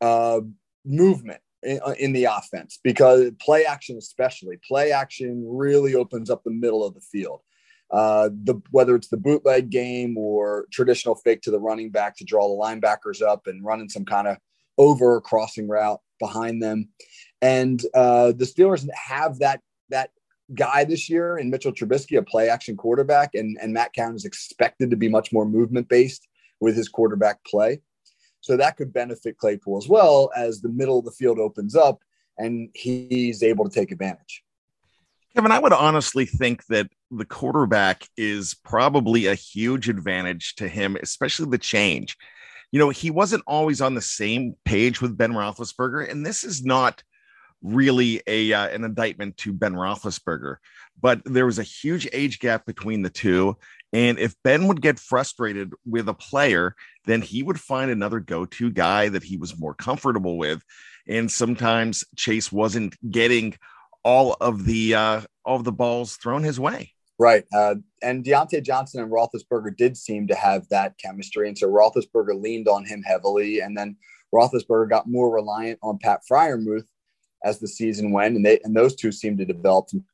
uh, 0.00 0.40
movement 0.84 1.40
in, 1.62 1.80
uh, 1.84 1.94
in 1.98 2.12
the 2.12 2.24
offense 2.24 2.78
because 2.82 3.30
play 3.40 3.64
action, 3.64 3.96
especially 3.96 4.58
play 4.66 4.92
action, 4.92 5.44
really 5.46 5.94
opens 5.94 6.30
up 6.30 6.44
the 6.44 6.50
middle 6.50 6.84
of 6.84 6.94
the 6.94 7.00
field. 7.00 7.40
Uh, 7.90 8.28
the 8.44 8.60
whether 8.70 8.94
it's 8.94 9.08
the 9.08 9.16
bootleg 9.16 9.70
game 9.70 10.18
or 10.18 10.66
traditional 10.70 11.14
fake 11.14 11.40
to 11.40 11.50
the 11.50 11.58
running 11.58 11.90
back 11.90 12.14
to 12.14 12.24
draw 12.24 12.46
the 12.46 12.62
linebackers 12.62 13.22
up 13.22 13.46
and 13.46 13.64
running 13.64 13.88
some 13.88 14.04
kind 14.04 14.28
of 14.28 14.36
over 14.76 15.20
crossing 15.22 15.66
route 15.66 16.00
behind 16.20 16.62
them, 16.62 16.88
and 17.40 17.82
uh, 17.94 18.26
the 18.32 18.44
Steelers 18.44 18.86
have 18.92 19.38
that 19.38 19.62
that 19.88 20.10
guy 20.54 20.84
this 20.84 21.08
year 21.08 21.38
in 21.38 21.48
Mitchell 21.48 21.72
Trubisky, 21.72 22.18
a 22.18 22.22
play 22.22 22.50
action 22.50 22.76
quarterback, 22.76 23.34
and 23.34 23.56
and 23.60 23.72
Matt 23.72 23.94
Canada 23.94 24.16
is 24.16 24.26
expected 24.26 24.90
to 24.90 24.96
be 24.96 25.08
much 25.08 25.32
more 25.32 25.46
movement 25.46 25.88
based 25.88 26.28
with 26.60 26.76
his 26.76 26.90
quarterback 26.90 27.42
play. 27.44 27.80
So 28.40 28.56
that 28.56 28.76
could 28.76 28.92
benefit 28.92 29.38
Claypool 29.38 29.78
as 29.78 29.88
well 29.88 30.30
as 30.36 30.60
the 30.60 30.68
middle 30.68 30.98
of 30.98 31.04
the 31.04 31.10
field 31.12 31.38
opens 31.38 31.74
up 31.74 32.02
and 32.38 32.70
he's 32.74 33.42
able 33.42 33.68
to 33.68 33.74
take 33.74 33.90
advantage. 33.90 34.44
Kevin, 35.34 35.52
I 35.52 35.58
would 35.58 35.72
honestly 35.72 36.24
think 36.24 36.64
that 36.66 36.88
the 37.10 37.24
quarterback 37.24 38.08
is 38.16 38.54
probably 38.64 39.26
a 39.26 39.34
huge 39.34 39.88
advantage 39.88 40.54
to 40.56 40.68
him, 40.68 40.96
especially 41.02 41.50
the 41.50 41.58
change. 41.58 42.16
You 42.72 42.78
know, 42.78 42.90
he 42.90 43.10
wasn't 43.10 43.44
always 43.46 43.80
on 43.80 43.94
the 43.94 44.00
same 44.00 44.54
page 44.64 45.00
with 45.00 45.16
Ben 45.16 45.32
Roethlisberger, 45.32 46.10
and 46.10 46.24
this 46.24 46.44
is 46.44 46.64
not 46.64 47.02
really 47.62 48.22
a 48.26 48.52
uh, 48.52 48.68
an 48.68 48.84
indictment 48.84 49.36
to 49.38 49.52
Ben 49.52 49.74
Roethlisberger, 49.74 50.56
but 51.00 51.20
there 51.24 51.46
was 51.46 51.58
a 51.58 51.64
huge 51.64 52.08
age 52.12 52.38
gap 52.38 52.66
between 52.66 53.02
the 53.02 53.10
two, 53.10 53.56
and 53.92 54.18
if 54.18 54.34
Ben 54.44 54.66
would 54.68 54.82
get 54.82 54.98
frustrated 54.98 55.72
with 55.86 56.08
a 56.08 56.14
player, 56.14 56.74
then 57.06 57.22
he 57.22 57.42
would 57.42 57.58
find 57.58 57.90
another 57.90 58.20
go 58.20 58.44
to 58.44 58.70
guy 58.70 59.08
that 59.08 59.22
he 59.22 59.36
was 59.36 59.58
more 59.58 59.74
comfortable 59.74 60.36
with. 60.36 60.62
And 61.06 61.30
sometimes 61.30 62.04
Chase 62.16 62.52
wasn't 62.52 62.96
getting 63.10 63.56
all 64.04 64.36
of 64.40 64.66
the 64.66 64.94
uh, 64.94 65.20
all 65.44 65.56
of 65.56 65.64
the 65.64 65.72
balls 65.72 66.16
thrown 66.16 66.42
his 66.42 66.60
way. 66.60 66.92
Right. 67.18 67.44
Uh, 67.52 67.76
and 68.02 68.24
Diontae 68.24 68.62
Johnson 68.62 69.02
and 69.02 69.10
Roethlisberger 69.10 69.76
did 69.76 69.96
seem 69.96 70.28
to 70.28 70.36
have 70.36 70.68
that 70.68 70.98
chemistry. 70.98 71.48
And 71.48 71.58
so 71.58 71.66
Roethlisberger 71.66 72.40
leaned 72.40 72.68
on 72.68 72.84
him 72.84 73.02
heavily. 73.02 73.60
And 73.60 73.76
then 73.76 73.96
Roethlisberger 74.32 74.88
got 74.88 75.08
more 75.08 75.34
reliant 75.34 75.80
on 75.82 75.98
Pat 75.98 76.20
Freiermuth 76.30 76.86
as 77.42 77.58
the 77.58 77.66
season 77.66 78.12
went. 78.12 78.36
And 78.36 78.46
they 78.46 78.60
and 78.62 78.76
those 78.76 78.94
two 78.94 79.10
seemed 79.10 79.38
to 79.38 79.44
develop 79.44 79.90
some 79.90 80.04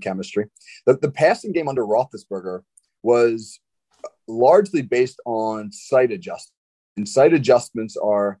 chemistry. 0.00 0.46
The, 0.86 0.96
the 0.96 1.10
passing 1.10 1.52
game 1.52 1.68
under 1.68 1.84
Roethlisberger 1.84 2.62
was 3.02 3.60
largely 4.28 4.82
based 4.82 5.20
on 5.24 5.72
sight 5.72 6.10
adjustments. 6.10 6.52
And 6.96 7.08
sight 7.08 7.32
adjustments 7.32 7.96
are 7.96 8.40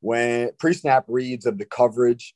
when 0.00 0.50
pre-snap 0.58 1.04
reads 1.08 1.46
of 1.46 1.58
the 1.58 1.64
coverage, 1.64 2.34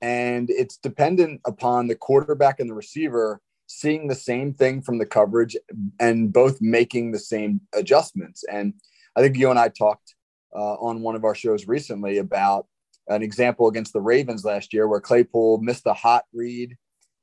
and 0.00 0.48
it's 0.50 0.76
dependent 0.76 1.40
upon 1.44 1.88
the 1.88 1.96
quarterback 1.96 2.60
and 2.60 2.70
the 2.70 2.74
receiver 2.74 3.40
seeing 3.66 4.08
the 4.08 4.14
same 4.14 4.54
thing 4.54 4.80
from 4.80 4.98
the 4.98 5.06
coverage 5.06 5.56
and 6.00 6.32
both 6.32 6.58
making 6.60 7.12
the 7.12 7.18
same 7.18 7.60
adjustments. 7.74 8.44
And 8.50 8.74
I 9.14 9.20
think 9.20 9.36
you 9.36 9.50
and 9.50 9.58
I 9.58 9.68
talked 9.68 10.14
uh, 10.54 10.74
on 10.74 11.02
one 11.02 11.16
of 11.16 11.24
our 11.24 11.34
shows 11.34 11.66
recently 11.66 12.18
about 12.18 12.66
an 13.08 13.22
example 13.22 13.68
against 13.68 13.92
the 13.92 14.00
Ravens 14.00 14.44
last 14.44 14.72
year 14.72 14.88
where 14.88 15.00
Claypool 15.00 15.58
missed 15.58 15.86
a 15.86 15.92
hot 15.92 16.24
read 16.32 16.76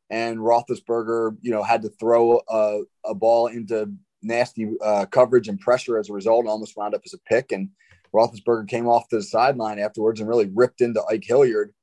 and 0.09 0.37
Roethlisberger, 0.37 1.37
you 1.41 1.51
know, 1.51 1.63
had 1.63 1.81
to 1.81 1.89
throw 1.89 2.41
a, 2.47 2.81
a 3.05 3.15
ball 3.15 3.47
into 3.47 3.91
nasty 4.21 4.71
uh, 4.83 5.05
coverage 5.05 5.47
and 5.47 5.59
pressure 5.59 5.97
as 5.97 6.09
a 6.09 6.13
result, 6.13 6.47
almost 6.47 6.77
wound 6.77 6.95
up 6.95 7.01
as 7.05 7.13
a 7.13 7.19
pick. 7.19 7.51
And 7.51 7.69
Roethlisberger 8.13 8.67
came 8.67 8.87
off 8.87 9.09
the 9.09 9.21
sideline 9.21 9.79
afterwards 9.79 10.19
and 10.19 10.29
really 10.29 10.49
ripped 10.53 10.81
into 10.81 11.03
Ike 11.09 11.25
Hilliard 11.25 11.73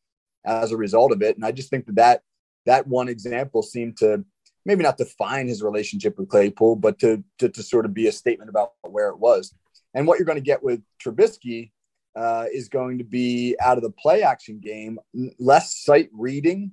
as 0.44 0.72
a 0.72 0.76
result 0.76 1.12
of 1.12 1.22
it. 1.22 1.36
And 1.36 1.44
I 1.44 1.52
just 1.52 1.70
think 1.70 1.86
that 1.86 1.96
that, 1.96 2.22
that 2.66 2.86
one 2.86 3.08
example 3.08 3.62
seemed 3.62 3.96
to 3.98 4.24
maybe 4.64 4.82
not 4.82 4.98
define 4.98 5.48
his 5.48 5.62
relationship 5.62 6.18
with 6.18 6.28
Claypool, 6.28 6.76
but 6.76 6.98
to, 7.00 7.22
to, 7.38 7.48
to 7.48 7.62
sort 7.62 7.84
of 7.84 7.94
be 7.94 8.06
a 8.06 8.12
statement 8.12 8.50
about 8.50 8.72
where 8.82 9.08
it 9.08 9.18
was. 9.18 9.54
And 9.94 10.06
what 10.06 10.18
you're 10.18 10.26
going 10.26 10.38
to 10.38 10.42
get 10.42 10.62
with 10.62 10.80
Trubisky 11.04 11.72
uh, 12.14 12.46
is 12.52 12.68
going 12.68 12.98
to 12.98 13.04
be 13.04 13.56
out 13.60 13.76
of 13.76 13.82
the 13.82 13.90
play 13.90 14.22
action 14.22 14.60
game, 14.60 14.98
less 15.38 15.76
sight 15.76 16.08
reading 16.12 16.72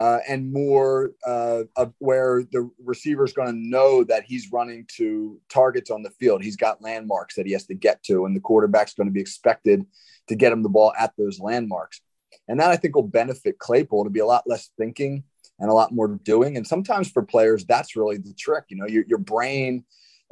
uh, 0.00 0.18
and 0.28 0.52
more 0.52 1.12
uh, 1.26 1.62
of 1.76 1.92
where 1.98 2.42
the 2.50 2.68
receiver 2.84 3.24
is 3.24 3.32
going 3.32 3.48
to 3.48 3.68
know 3.68 4.02
that 4.04 4.24
he's 4.24 4.50
running 4.52 4.86
to 4.96 5.40
targets 5.48 5.90
on 5.90 6.02
the 6.02 6.10
field. 6.10 6.42
He's 6.42 6.56
got 6.56 6.82
landmarks 6.82 7.36
that 7.36 7.46
he 7.46 7.52
has 7.52 7.66
to 7.66 7.74
get 7.74 8.02
to, 8.04 8.24
and 8.26 8.34
the 8.34 8.40
quarterback's 8.40 8.94
going 8.94 9.06
to 9.06 9.12
be 9.12 9.20
expected 9.20 9.84
to 10.28 10.34
get 10.34 10.52
him 10.52 10.62
the 10.62 10.68
ball 10.68 10.92
at 10.98 11.12
those 11.16 11.40
landmarks. 11.40 12.00
And 12.48 12.58
that 12.58 12.70
I 12.70 12.76
think 12.76 12.96
will 12.96 13.02
benefit 13.02 13.58
Claypool 13.58 14.04
to 14.04 14.10
be 14.10 14.20
a 14.20 14.26
lot 14.26 14.44
less 14.46 14.70
thinking 14.76 15.24
and 15.58 15.70
a 15.70 15.74
lot 15.74 15.92
more 15.92 16.08
doing. 16.08 16.56
And 16.56 16.66
sometimes 16.66 17.10
for 17.10 17.22
players, 17.22 17.64
that's 17.64 17.94
really 17.94 18.16
the 18.16 18.34
trick. 18.34 18.64
You 18.68 18.78
know, 18.78 18.86
your, 18.86 19.04
your 19.06 19.18
brain 19.18 19.84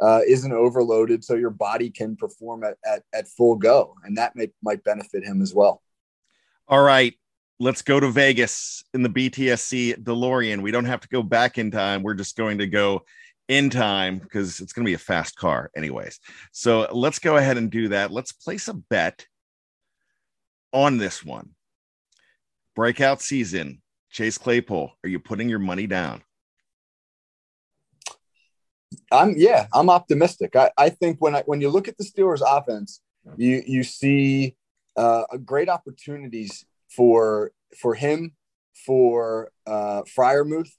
uh, 0.02 0.20
isn't 0.26 0.52
overloaded, 0.52 1.22
so 1.22 1.34
your 1.34 1.50
body 1.50 1.90
can 1.90 2.16
perform 2.16 2.64
at, 2.64 2.78
at, 2.84 3.02
at 3.14 3.28
full 3.28 3.54
go. 3.54 3.94
And 4.02 4.16
that 4.16 4.34
may, 4.34 4.50
might 4.62 4.82
benefit 4.82 5.24
him 5.24 5.42
as 5.42 5.54
well. 5.54 5.82
All 6.66 6.82
right. 6.82 7.14
Let's 7.62 7.82
go 7.82 8.00
to 8.00 8.08
Vegas 8.08 8.82
in 8.94 9.02
the 9.02 9.10
BTSC 9.10 10.02
DeLorean. 10.02 10.62
We 10.62 10.70
don't 10.70 10.86
have 10.86 11.00
to 11.00 11.08
go 11.08 11.22
back 11.22 11.58
in 11.58 11.70
time. 11.70 12.02
We're 12.02 12.14
just 12.14 12.34
going 12.34 12.56
to 12.56 12.66
go 12.66 13.04
in 13.48 13.68
time 13.68 14.18
because 14.18 14.60
it's 14.60 14.72
going 14.72 14.86
to 14.86 14.88
be 14.88 14.94
a 14.94 14.98
fast 14.98 15.36
car, 15.36 15.70
anyways. 15.76 16.20
So 16.52 16.88
let's 16.90 17.18
go 17.18 17.36
ahead 17.36 17.58
and 17.58 17.70
do 17.70 17.88
that. 17.88 18.12
Let's 18.12 18.32
place 18.32 18.68
a 18.68 18.72
bet 18.72 19.26
on 20.72 20.96
this 20.96 21.22
one. 21.22 21.50
Breakout 22.74 23.20
season, 23.20 23.82
Chase 24.08 24.38
Claypool. 24.38 24.92
Are 25.04 25.08
you 25.10 25.20
putting 25.20 25.50
your 25.50 25.58
money 25.58 25.86
down? 25.86 26.22
I'm 29.12 29.34
yeah, 29.36 29.66
I'm 29.74 29.90
optimistic. 29.90 30.56
I, 30.56 30.70
I 30.78 30.88
think 30.88 31.20
when 31.20 31.36
I 31.36 31.42
when 31.42 31.60
you 31.60 31.68
look 31.68 31.88
at 31.88 31.98
the 31.98 32.04
Steelers 32.04 32.40
offense, 32.40 33.02
you 33.36 33.62
you 33.66 33.82
see 33.82 34.56
uh, 34.96 35.24
great 35.44 35.68
opportunities 35.68 36.64
for 36.94 37.52
for 37.80 37.94
him, 37.94 38.32
for 38.86 39.50
uh, 39.66 40.02
Freiermuth, 40.02 40.70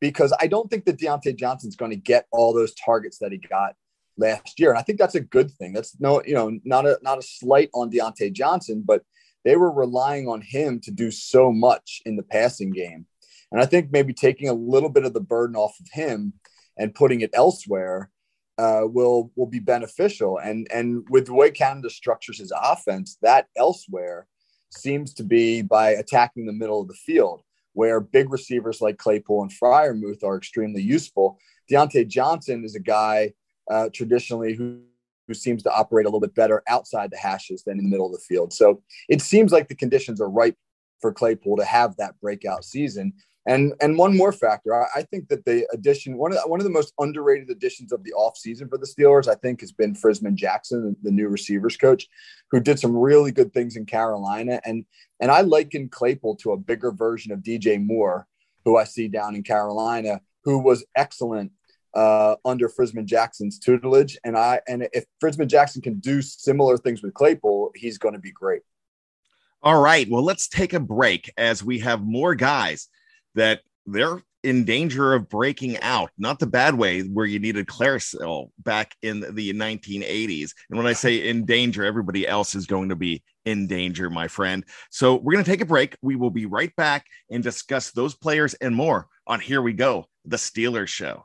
because 0.00 0.32
I 0.40 0.46
don't 0.46 0.70
think 0.70 0.84
that 0.84 0.98
Diontae 0.98 1.36
Johnson's 1.36 1.76
going 1.76 1.90
to 1.90 1.96
get 1.96 2.26
all 2.30 2.52
those 2.52 2.74
targets 2.74 3.18
that 3.18 3.32
he 3.32 3.38
got 3.38 3.74
last 4.16 4.58
year, 4.58 4.70
and 4.70 4.78
I 4.78 4.82
think 4.82 4.98
that's 4.98 5.14
a 5.14 5.20
good 5.20 5.50
thing. 5.52 5.72
That's 5.72 5.98
no, 6.00 6.22
you 6.24 6.34
know, 6.34 6.58
not 6.64 6.86
a 6.86 6.98
not 7.02 7.18
a 7.18 7.22
slight 7.22 7.70
on 7.74 7.90
Diontae 7.90 8.32
Johnson, 8.32 8.82
but 8.84 9.02
they 9.44 9.56
were 9.56 9.72
relying 9.72 10.28
on 10.28 10.40
him 10.42 10.80
to 10.80 10.90
do 10.90 11.10
so 11.10 11.52
much 11.52 12.02
in 12.04 12.16
the 12.16 12.22
passing 12.22 12.70
game, 12.70 13.06
and 13.50 13.60
I 13.60 13.66
think 13.66 13.90
maybe 13.90 14.12
taking 14.12 14.48
a 14.48 14.54
little 14.54 14.90
bit 14.90 15.04
of 15.04 15.14
the 15.14 15.20
burden 15.20 15.56
off 15.56 15.78
of 15.80 15.86
him 15.92 16.34
and 16.76 16.94
putting 16.94 17.22
it 17.22 17.30
elsewhere 17.34 18.10
uh, 18.58 18.82
will 18.84 19.30
will 19.36 19.46
be 19.46 19.60
beneficial. 19.60 20.38
And 20.38 20.66
and 20.72 21.06
with 21.08 21.26
the 21.26 21.34
way 21.34 21.50
Canada 21.50 21.90
structures 21.90 22.38
his 22.38 22.52
offense, 22.60 23.16
that 23.22 23.46
elsewhere 23.56 24.26
seems 24.70 25.14
to 25.14 25.24
be 25.24 25.62
by 25.62 25.90
attacking 25.90 26.46
the 26.46 26.52
middle 26.52 26.80
of 26.80 26.88
the 26.88 26.94
field, 26.94 27.42
where 27.72 28.00
big 28.00 28.30
receivers 28.30 28.80
like 28.80 28.98
Claypool 28.98 29.42
and 29.42 29.50
Freiermuth 29.50 30.22
are 30.24 30.36
extremely 30.36 30.82
useful. 30.82 31.38
Diontae 31.70 32.08
Johnson 32.08 32.64
is 32.64 32.74
a 32.74 32.80
guy 32.80 33.32
uh, 33.70 33.88
traditionally 33.92 34.54
who, 34.54 34.80
who 35.26 35.34
seems 35.34 35.62
to 35.62 35.72
operate 35.72 36.06
a 36.06 36.08
little 36.08 36.20
bit 36.20 36.34
better 36.34 36.62
outside 36.68 37.10
the 37.10 37.18
hashes 37.18 37.62
than 37.64 37.78
in 37.78 37.84
the 37.84 37.90
middle 37.90 38.06
of 38.06 38.12
the 38.12 38.24
field. 38.26 38.52
So 38.52 38.82
it 39.08 39.20
seems 39.20 39.52
like 39.52 39.68
the 39.68 39.74
conditions 39.74 40.20
are 40.20 40.30
ripe 40.30 40.56
for 41.00 41.12
Claypool 41.12 41.58
to 41.58 41.64
have 41.64 41.96
that 41.96 42.18
breakout 42.20 42.64
season. 42.64 43.12
And 43.48 43.72
and 43.80 43.96
one 43.96 44.14
more 44.14 44.30
factor, 44.30 44.74
I, 44.74 44.86
I, 44.96 45.02
think 45.04 45.28
that 45.28 45.46
the 45.46 45.66
addition 45.72 46.18
one 46.18 46.32
of 46.32 46.38
the, 46.38 46.46
one 46.46 46.60
of 46.60 46.64
the 46.64 46.70
most 46.70 46.92
underrated 46.98 47.48
additions 47.48 47.92
of 47.92 48.04
the 48.04 48.12
offseason 48.12 48.68
for 48.68 48.76
the 48.76 48.86
Steelers, 48.86 49.26
I 49.26 49.36
think, 49.36 49.62
has 49.62 49.72
been 49.72 49.94
Frisman 49.94 50.34
Jackson, 50.34 50.94
the 51.02 51.10
new 51.10 51.28
receivers 51.28 51.78
coach, 51.78 52.08
who 52.50 52.60
did 52.60 52.78
some 52.78 52.94
really 52.94 53.32
good 53.32 53.54
things 53.54 53.76
in 53.76 53.86
Carolina. 53.86 54.60
And 54.66 54.84
and 55.18 55.30
I 55.30 55.40
liken 55.40 55.88
Claypool 55.88 56.36
to 56.36 56.52
a 56.52 56.58
bigger 56.58 56.92
version 56.92 57.32
of 57.32 57.38
DJ 57.38 57.82
Moore, 57.82 58.26
who 58.66 58.76
I 58.76 58.84
see 58.84 59.08
down 59.08 59.34
in 59.34 59.42
Carolina, 59.42 60.20
who 60.44 60.58
was 60.58 60.84
excellent 60.94 61.50
uh, 61.94 62.36
under 62.44 62.68
Frisman 62.68 63.06
Jackson's 63.06 63.58
tutelage. 63.58 64.18
And 64.24 64.36
I 64.36 64.60
and 64.68 64.86
if 64.92 65.06
Frisman 65.24 65.48
Jackson 65.48 65.80
can 65.80 66.00
do 66.00 66.20
similar 66.20 66.76
things 66.76 67.02
with 67.02 67.14
Claypool, 67.14 67.70
he's 67.74 67.96
going 67.96 68.14
to 68.14 68.20
be 68.20 68.30
great. 68.30 68.60
All 69.62 69.80
right. 69.80 70.06
Well, 70.10 70.22
let's 70.22 70.48
take 70.48 70.74
a 70.74 70.80
break 70.80 71.32
as 71.38 71.64
we 71.64 71.78
have 71.78 72.02
more 72.02 72.34
guys 72.34 72.88
that 73.38 73.62
they're 73.86 74.22
in 74.44 74.64
danger 74.64 75.14
of 75.14 75.28
breaking 75.28 75.80
out, 75.80 76.10
not 76.18 76.38
the 76.38 76.46
bad 76.46 76.74
way 76.74 77.02
where 77.02 77.26
you 77.26 77.38
needed 77.38 77.66
Clearasil 77.66 78.50
back 78.58 78.94
in 79.02 79.20
the 79.20 79.52
1980s. 79.52 80.52
And 80.70 80.76
when 80.76 80.86
I 80.86 80.92
say 80.92 81.28
in 81.28 81.44
danger, 81.44 81.84
everybody 81.84 82.26
else 82.26 82.54
is 82.54 82.66
going 82.66 82.90
to 82.90 82.96
be 82.96 83.22
in 83.44 83.66
danger, 83.66 84.10
my 84.10 84.28
friend. 84.28 84.64
So 84.90 85.16
we're 85.16 85.32
going 85.32 85.44
to 85.44 85.50
take 85.50 85.60
a 85.60 85.66
break. 85.66 85.96
We 86.02 86.16
will 86.16 86.30
be 86.30 86.46
right 86.46 86.74
back 86.76 87.06
and 87.30 87.42
discuss 87.42 87.90
those 87.90 88.14
players 88.14 88.54
and 88.54 88.74
more 88.74 89.08
on 89.26 89.40
Here 89.40 89.62
We 89.62 89.72
Go, 89.72 90.06
the 90.24 90.36
Steelers 90.36 90.88
Show. 90.88 91.24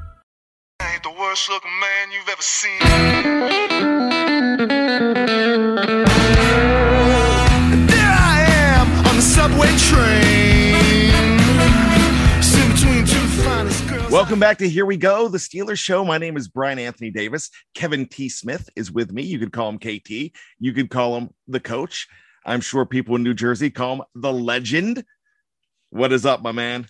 ain't 0.91 1.03
the 1.03 1.11
worst 1.11 1.49
looking 1.49 1.71
man 1.79 2.11
you've 2.11 2.27
ever 2.27 2.41
seen. 2.41 2.79
there 7.87 8.15
I 8.19 8.45
am 8.47 9.05
on 9.07 9.15
the 9.15 9.21
subway 9.21 9.71
train. 9.77 10.91
Welcome 14.11 14.39
back 14.39 14.57
to 14.57 14.67
Here 14.67 14.85
We 14.85 14.97
Go, 14.97 15.29
the 15.29 15.37
Steelers 15.37 15.79
Show. 15.79 16.03
My 16.03 16.17
name 16.17 16.35
is 16.35 16.49
Brian 16.49 16.77
Anthony 16.77 17.11
Davis. 17.11 17.49
Kevin 17.73 18.05
T. 18.05 18.27
Smith 18.27 18.69
is 18.75 18.91
with 18.91 19.13
me. 19.13 19.23
You 19.23 19.39
could 19.39 19.53
call 19.53 19.69
him 19.69 19.79
KT. 19.79 20.33
You 20.59 20.73
could 20.73 20.89
call 20.89 21.17
him 21.17 21.29
the 21.47 21.61
coach. 21.61 22.09
I'm 22.45 22.59
sure 22.59 22.85
people 22.85 23.15
in 23.15 23.23
New 23.23 23.33
Jersey 23.33 23.69
call 23.69 23.95
him 23.95 24.01
the 24.15 24.33
legend. 24.33 25.05
What 25.91 26.11
is 26.11 26.25
up, 26.25 26.41
my 26.41 26.51
man? 26.51 26.89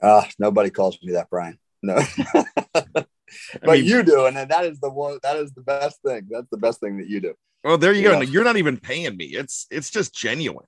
Uh, 0.00 0.24
nobody 0.38 0.70
calls 0.70 0.98
me 1.02 1.12
that, 1.12 1.28
Brian. 1.28 1.58
No. 1.82 2.00
but 2.74 3.06
mean, 3.62 3.84
you 3.84 4.02
do, 4.02 4.26
and 4.26 4.36
that 4.36 4.64
is 4.64 4.80
the 4.80 4.90
one. 4.90 5.18
That 5.22 5.36
is 5.36 5.52
the 5.52 5.62
best 5.62 6.00
thing. 6.04 6.26
That's 6.30 6.48
the 6.50 6.56
best 6.56 6.80
thing 6.80 6.98
that 6.98 7.08
you 7.08 7.20
do. 7.20 7.34
Well, 7.64 7.78
there 7.78 7.92
you, 7.92 8.02
go. 8.02 8.20
You're 8.20 8.44
not 8.44 8.56
even 8.56 8.76
paying 8.76 9.16
me. 9.16 9.26
It's 9.26 9.66
it's 9.70 9.90
just 9.90 10.14
genuine. 10.14 10.66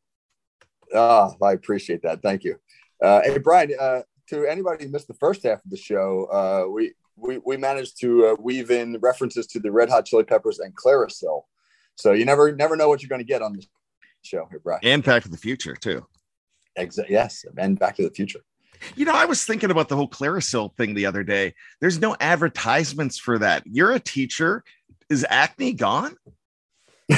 Oh, 0.94 1.34
I 1.42 1.52
appreciate 1.52 2.02
that. 2.02 2.22
Thank 2.22 2.44
you. 2.44 2.56
Uh, 3.02 3.22
hey, 3.24 3.38
Brian. 3.38 3.72
Uh, 3.78 4.02
to 4.28 4.46
anybody 4.46 4.84
who 4.84 4.90
missed 4.90 5.08
the 5.08 5.14
first 5.14 5.42
half 5.42 5.64
of 5.64 5.70
the 5.70 5.76
show, 5.76 6.26
uh, 6.26 6.70
we 6.70 6.92
we 7.16 7.38
we 7.38 7.56
managed 7.56 8.00
to 8.00 8.26
uh, 8.26 8.36
weave 8.40 8.70
in 8.70 8.98
references 9.00 9.46
to 9.48 9.60
the 9.60 9.70
Red 9.70 9.88
Hot 9.88 10.06
Chili 10.06 10.24
Peppers 10.24 10.58
and 10.58 10.74
Clearasil. 10.74 11.42
So 11.96 12.12
you 12.12 12.24
never 12.24 12.52
never 12.52 12.76
know 12.76 12.88
what 12.88 13.02
you're 13.02 13.08
going 13.08 13.20
to 13.20 13.26
get 13.26 13.42
on 13.42 13.54
this 13.54 13.66
show 14.22 14.46
here, 14.50 14.60
Brian. 14.60 14.80
And 14.82 15.04
Back 15.04 15.22
to 15.24 15.28
the 15.28 15.36
Future 15.36 15.74
too. 15.74 16.06
Exactly. 16.76 17.14
Yes, 17.14 17.44
and 17.56 17.78
Back 17.78 17.96
to 17.96 18.02
the 18.02 18.10
Future. 18.10 18.40
You 18.96 19.04
know, 19.04 19.14
I 19.14 19.24
was 19.24 19.44
thinking 19.44 19.70
about 19.70 19.88
the 19.88 19.96
whole 19.96 20.08
Clearasil 20.08 20.76
thing 20.76 20.94
the 20.94 21.06
other 21.06 21.22
day. 21.22 21.54
There's 21.80 21.98
no 21.98 22.16
advertisements 22.20 23.18
for 23.18 23.38
that. 23.38 23.62
You're 23.66 23.92
a 23.92 24.00
teacher. 24.00 24.64
Is 25.08 25.26
acne 25.28 25.72
gone? 25.72 26.16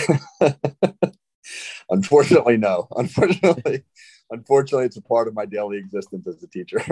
Unfortunately, 1.91 2.57
no. 2.57 2.89
Unfortunately, 2.97 3.85
unfortunately, 4.31 4.87
it's 4.87 4.97
a 4.97 5.03
part 5.03 5.29
of 5.29 5.35
my 5.35 5.45
daily 5.45 5.77
existence 5.79 6.27
as 6.27 6.43
a 6.43 6.49
teacher. 6.49 6.81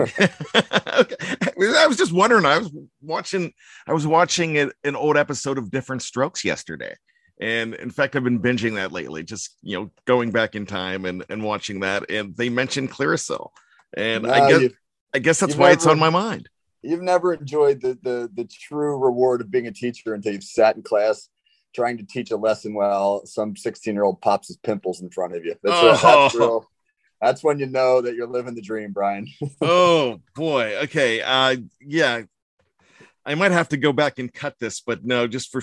okay. 0.99 1.15
I 1.59 1.87
was 1.87 1.97
just 1.97 2.11
wondering. 2.11 2.45
I 2.45 2.59
was 2.59 2.71
watching. 3.01 3.53
I 3.87 3.93
was 3.93 4.05
watching 4.05 4.57
an 4.57 4.95
old 4.95 5.17
episode 5.17 5.57
of 5.57 5.71
Diff'rent 5.71 6.01
Strokes 6.03 6.45
yesterday, 6.45 6.95
and 7.39 7.73
in 7.75 7.89
fact, 7.89 8.15
I've 8.15 8.23
been 8.23 8.41
binging 8.41 8.75
that 8.75 8.91
lately. 8.91 9.23
Just 9.23 9.57
you 9.63 9.79
know, 9.79 9.91
going 10.05 10.31
back 10.31 10.55
in 10.55 10.65
time 10.65 11.05
and 11.05 11.25
and 11.29 11.43
watching 11.43 11.79
that, 11.79 12.09
and 12.09 12.35
they 12.37 12.49
mentioned 12.49 12.91
Clearasil 12.91 13.49
and 13.95 14.23
no, 14.23 14.31
I 14.31 14.49
guess 14.49 14.71
I 15.13 15.19
guess 15.19 15.39
that's 15.39 15.55
why 15.55 15.69
never, 15.69 15.73
it's 15.73 15.87
on 15.87 15.99
my 15.99 16.09
mind. 16.09 16.49
You've 16.81 17.01
never 17.01 17.33
enjoyed 17.33 17.81
the, 17.81 17.97
the 18.01 18.29
the 18.33 18.45
true 18.45 18.97
reward 18.97 19.41
of 19.41 19.51
being 19.51 19.67
a 19.67 19.71
teacher 19.71 20.13
until 20.13 20.33
you've 20.33 20.43
sat 20.43 20.75
in 20.75 20.83
class 20.83 21.29
trying 21.73 21.97
to 21.97 22.03
teach 22.03 22.31
a 22.31 22.37
lesson 22.37 22.73
while 22.73 23.25
some 23.25 23.55
16 23.55 23.93
year 23.93 24.03
old 24.03 24.21
pops 24.21 24.47
his 24.47 24.57
pimples 24.57 25.01
in 25.01 25.09
front 25.09 25.35
of 25.35 25.45
you. 25.45 25.55
That's, 25.63 25.75
oh. 25.75 25.99
that's 26.01 26.35
real. 26.35 26.69
That's 27.21 27.43
when 27.43 27.59
you 27.59 27.67
know 27.67 28.01
that 28.01 28.15
you're 28.15 28.27
living 28.27 28.55
the 28.55 28.61
dream, 28.61 28.91
Brian. 28.91 29.27
oh 29.61 30.21
boy. 30.35 30.77
Okay. 30.83 31.21
Uh, 31.21 31.57
yeah. 31.79 32.23
I 33.25 33.35
might 33.35 33.51
have 33.51 33.69
to 33.69 33.77
go 33.77 33.93
back 33.93 34.17
and 34.17 34.33
cut 34.33 34.55
this, 34.59 34.81
but 34.81 35.05
no, 35.05 35.27
just 35.27 35.51
for 35.51 35.61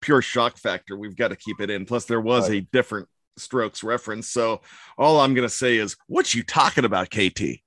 pure 0.00 0.22
shock 0.22 0.56
factor, 0.56 0.96
we've 0.96 1.16
got 1.16 1.28
to 1.28 1.36
keep 1.36 1.60
it 1.60 1.68
in. 1.68 1.84
Plus, 1.84 2.04
there 2.04 2.20
was 2.20 2.48
right. 2.48 2.62
a 2.62 2.66
different 2.72 3.08
strokes 3.36 3.82
reference. 3.82 4.28
So 4.28 4.60
all 4.96 5.20
I'm 5.20 5.34
going 5.34 5.46
to 5.46 5.54
say 5.54 5.76
is, 5.76 5.96
what 6.06 6.32
you 6.32 6.44
talking 6.44 6.84
about, 6.84 7.10
KT? 7.10 7.60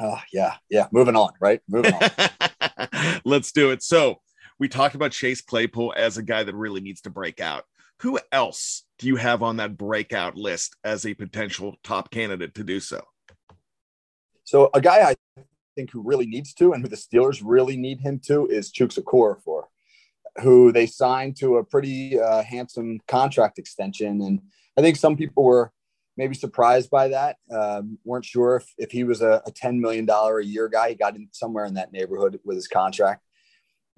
Oh 0.00 0.20
yeah, 0.32 0.54
yeah. 0.70 0.86
Moving 0.92 1.16
on, 1.16 1.30
right? 1.40 1.60
Moving 1.68 1.94
on. 1.94 3.20
Let's 3.24 3.52
do 3.52 3.70
it. 3.70 3.82
So 3.82 4.20
we 4.58 4.68
talked 4.68 4.94
about 4.94 5.12
Chase 5.12 5.40
Claypool 5.40 5.94
as 5.96 6.18
a 6.18 6.22
guy 6.22 6.42
that 6.42 6.54
really 6.54 6.80
needs 6.80 7.00
to 7.02 7.10
break 7.10 7.40
out. 7.40 7.64
Who 8.00 8.18
else 8.30 8.84
do 8.98 9.08
you 9.08 9.16
have 9.16 9.42
on 9.42 9.56
that 9.56 9.76
breakout 9.76 10.36
list 10.36 10.76
as 10.84 11.04
a 11.04 11.14
potential 11.14 11.76
top 11.82 12.10
candidate 12.10 12.54
to 12.54 12.64
do 12.64 12.78
so? 12.78 13.02
So 14.44 14.70
a 14.72 14.80
guy 14.80 15.10
I 15.10 15.42
think 15.74 15.90
who 15.90 16.02
really 16.02 16.26
needs 16.26 16.54
to, 16.54 16.72
and 16.72 16.82
who 16.82 16.88
the 16.88 16.96
Steelers 16.96 17.42
really 17.44 17.76
need 17.76 18.00
him 18.00 18.20
to, 18.26 18.46
is 18.46 18.72
Chuks 18.72 18.98
Okorafor, 18.98 19.64
who 20.42 20.72
they 20.72 20.86
signed 20.86 21.36
to 21.38 21.56
a 21.56 21.64
pretty 21.64 22.18
uh, 22.18 22.42
handsome 22.42 23.00
contract 23.08 23.58
extension, 23.58 24.22
and 24.22 24.40
I 24.76 24.80
think 24.80 24.96
some 24.96 25.16
people 25.16 25.42
were 25.42 25.72
maybe 26.18 26.34
surprised 26.34 26.90
by 26.90 27.08
that. 27.08 27.36
Um, 27.50 27.96
weren't 28.04 28.24
sure 28.24 28.56
if, 28.56 28.74
if 28.76 28.90
he 28.90 29.04
was 29.04 29.22
a, 29.22 29.40
a 29.46 29.52
$10 29.52 29.78
million 29.78 30.06
a 30.10 30.40
year 30.40 30.68
guy. 30.68 30.90
He 30.90 30.94
got 30.96 31.14
in 31.14 31.28
somewhere 31.32 31.64
in 31.64 31.74
that 31.74 31.92
neighborhood 31.92 32.38
with 32.44 32.56
his 32.56 32.66
contract. 32.66 33.22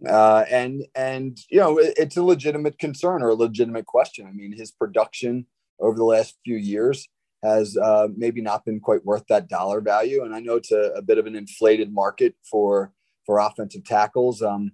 Uh, 0.09 0.45
and 0.51 0.87
and 0.95 1.39
you 1.51 1.61
know 1.61 1.77
it, 1.79 1.93
it's 1.99 2.17
a 2.17 2.23
legitimate 2.23 2.79
concern 2.79 3.23
or 3.23 3.29
a 3.31 3.35
legitimate 3.35 3.85
question. 3.85 4.27
I 4.27 4.33
mean, 4.33 4.57
his 4.57 4.71
production 4.71 5.45
over 5.79 5.95
the 5.95 6.05
last 6.05 6.39
few 6.43 6.57
years 6.57 7.07
has 7.43 7.77
uh, 7.77 8.09
maybe 8.17 8.41
not 8.41 8.65
been 8.65 8.81
quite 8.81 9.05
worth 9.05 9.25
that 9.29 9.49
dollar 9.49 9.83
value, 9.83 10.25
and 10.25 10.35
I 10.35 10.41
know 10.41 10.55
it's 10.55 10.73
a, 10.73 10.93
a 10.97 11.03
bit 11.03 11.19
of 11.19 11.27
an 11.27 11.37
inflated 11.37 11.93
market 11.93 12.35
for 12.51 12.93
for 13.27 13.41
offensive 13.41 13.85
tackles. 13.85 14.41
Um, 14.41 14.73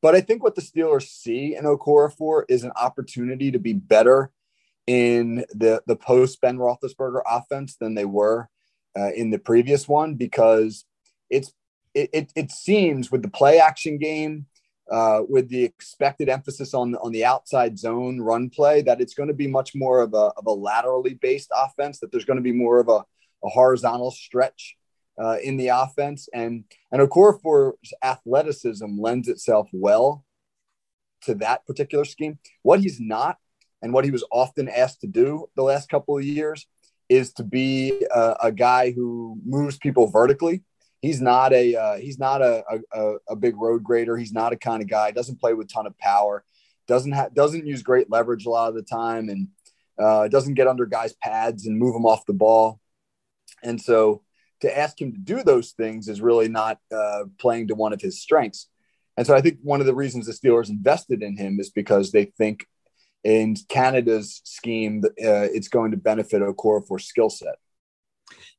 but 0.00 0.14
I 0.14 0.20
think 0.20 0.44
what 0.44 0.54
the 0.54 0.62
Steelers 0.62 1.08
see 1.08 1.56
in 1.56 1.64
Okorafor 1.64 2.44
is 2.48 2.62
an 2.62 2.70
opportunity 2.76 3.50
to 3.50 3.58
be 3.58 3.72
better 3.72 4.30
in 4.88 5.44
the 5.50 5.82
the 5.86 5.96
post 5.96 6.40
Ben 6.40 6.56
Roethlisberger 6.56 7.20
offense 7.30 7.76
than 7.76 7.94
they 7.94 8.06
were 8.06 8.48
uh, 8.98 9.12
in 9.12 9.28
the 9.28 9.38
previous 9.38 9.86
one 9.86 10.14
because 10.14 10.86
it's 11.28 11.52
it, 11.92 12.08
it, 12.14 12.32
it 12.34 12.50
seems 12.50 13.12
with 13.12 13.20
the 13.20 13.28
play 13.28 13.58
action 13.58 13.98
game 13.98 14.46
uh, 14.90 15.20
with 15.28 15.50
the 15.50 15.62
expected 15.62 16.30
emphasis 16.30 16.72
on 16.72 16.94
on 16.96 17.12
the 17.12 17.22
outside 17.22 17.78
zone 17.78 18.18
run 18.18 18.48
play 18.48 18.80
that 18.80 19.02
it's 19.02 19.12
going 19.12 19.28
to 19.28 19.34
be 19.34 19.46
much 19.46 19.74
more 19.74 20.00
of 20.00 20.14
a, 20.14 20.32
of 20.38 20.46
a 20.46 20.50
laterally 20.50 21.14
based 21.14 21.52
offense 21.54 22.00
that 22.00 22.10
there's 22.10 22.24
going 22.24 22.38
to 22.38 22.42
be 22.42 22.52
more 22.52 22.80
of 22.80 22.88
a, 22.88 23.04
a 23.44 23.48
horizontal 23.50 24.10
stretch 24.10 24.74
uh, 25.22 25.36
in 25.42 25.58
the 25.58 25.68
offense. 25.68 26.30
And 26.32 26.64
and 26.90 27.02
Okorafor's 27.02 27.92
athleticism 28.02 28.98
lends 28.98 29.28
itself 29.28 29.68
well 29.70 30.24
to 31.24 31.34
that 31.34 31.66
particular 31.66 32.06
scheme. 32.06 32.38
What 32.62 32.80
he's 32.80 32.98
not 32.98 33.36
and 33.82 33.92
what 33.92 34.04
he 34.04 34.10
was 34.10 34.24
often 34.30 34.68
asked 34.68 35.00
to 35.02 35.06
do 35.06 35.48
the 35.56 35.62
last 35.62 35.88
couple 35.88 36.16
of 36.16 36.24
years 36.24 36.66
is 37.08 37.32
to 37.32 37.42
be 37.42 38.04
a, 38.14 38.36
a 38.44 38.52
guy 38.52 38.90
who 38.90 39.38
moves 39.44 39.78
people 39.78 40.06
vertically 40.06 40.62
he's 41.00 41.20
not 41.20 41.52
a 41.52 41.74
uh, 41.74 41.96
he's 41.96 42.18
not 42.18 42.42
a, 42.42 42.64
a, 42.92 43.14
a 43.30 43.36
big 43.36 43.56
road 43.56 43.82
grader. 43.82 44.16
He's 44.16 44.32
not 44.32 44.52
a 44.52 44.56
kind 44.56 44.82
of 44.82 44.88
guy. 44.88 45.10
Doesn't 45.10 45.40
play 45.40 45.54
with 45.54 45.72
ton 45.72 45.86
of 45.86 45.96
power. 45.98 46.44
Doesn't 46.86 47.12
have 47.12 47.34
doesn't 47.34 47.66
use 47.66 47.82
great 47.82 48.10
leverage 48.10 48.46
a 48.46 48.50
lot 48.50 48.68
of 48.68 48.74
the 48.74 48.82
time, 48.82 49.28
and 49.28 49.48
uh, 49.98 50.28
doesn't 50.28 50.54
get 50.54 50.66
under 50.66 50.86
guys' 50.86 51.14
pads 51.22 51.66
and 51.66 51.78
move 51.78 51.94
them 51.94 52.06
off 52.06 52.26
the 52.26 52.32
ball. 52.32 52.80
And 53.62 53.80
so 53.80 54.22
to 54.60 54.76
ask 54.76 55.00
him 55.00 55.12
to 55.12 55.18
do 55.18 55.42
those 55.42 55.72
things 55.72 56.08
is 56.08 56.20
really 56.20 56.48
not 56.48 56.78
uh, 56.92 57.24
playing 57.38 57.68
to 57.68 57.74
one 57.74 57.92
of 57.92 58.00
his 58.00 58.20
strengths. 58.20 58.68
And 59.16 59.26
so 59.26 59.34
I 59.34 59.40
think 59.40 59.58
one 59.62 59.80
of 59.80 59.86
the 59.86 59.94
reasons 59.94 60.26
the 60.26 60.32
Steelers 60.32 60.68
invested 60.68 61.22
in 61.22 61.36
him 61.36 61.58
is 61.58 61.70
because 61.70 62.12
they 62.12 62.26
think 62.26 62.66
in 63.28 63.54
Canada's 63.68 64.40
scheme, 64.44 65.02
uh, 65.04 65.52
it's 65.52 65.68
going 65.68 65.90
to 65.90 65.98
benefit 65.98 66.40
Okorafor's 66.40 67.04
skill 67.04 67.28
set. 67.28 67.56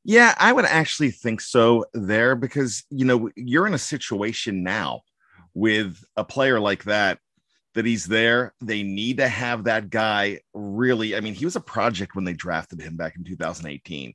Yeah, 0.04 0.32
I 0.38 0.52
would 0.52 0.64
actually 0.64 1.10
think 1.10 1.40
so 1.40 1.86
there 1.92 2.36
because, 2.36 2.84
you 2.88 3.04
know, 3.04 3.30
you're 3.34 3.66
in 3.66 3.74
a 3.74 3.78
situation 3.78 4.62
now 4.62 5.00
with 5.54 6.02
a 6.16 6.24
player 6.24 6.60
like 6.60 6.84
that 6.84 7.18
that 7.74 7.84
he's 7.84 8.06
there. 8.06 8.54
They 8.60 8.84
need 8.84 9.16
to 9.16 9.26
have 9.26 9.64
that 9.64 9.90
guy 9.90 10.38
really. 10.54 11.16
I 11.16 11.20
mean, 11.20 11.34
he 11.34 11.44
was 11.44 11.56
a 11.56 11.60
project 11.60 12.14
when 12.14 12.24
they 12.24 12.32
drafted 12.32 12.80
him 12.80 12.96
back 12.96 13.16
in 13.16 13.24
2018. 13.24 14.14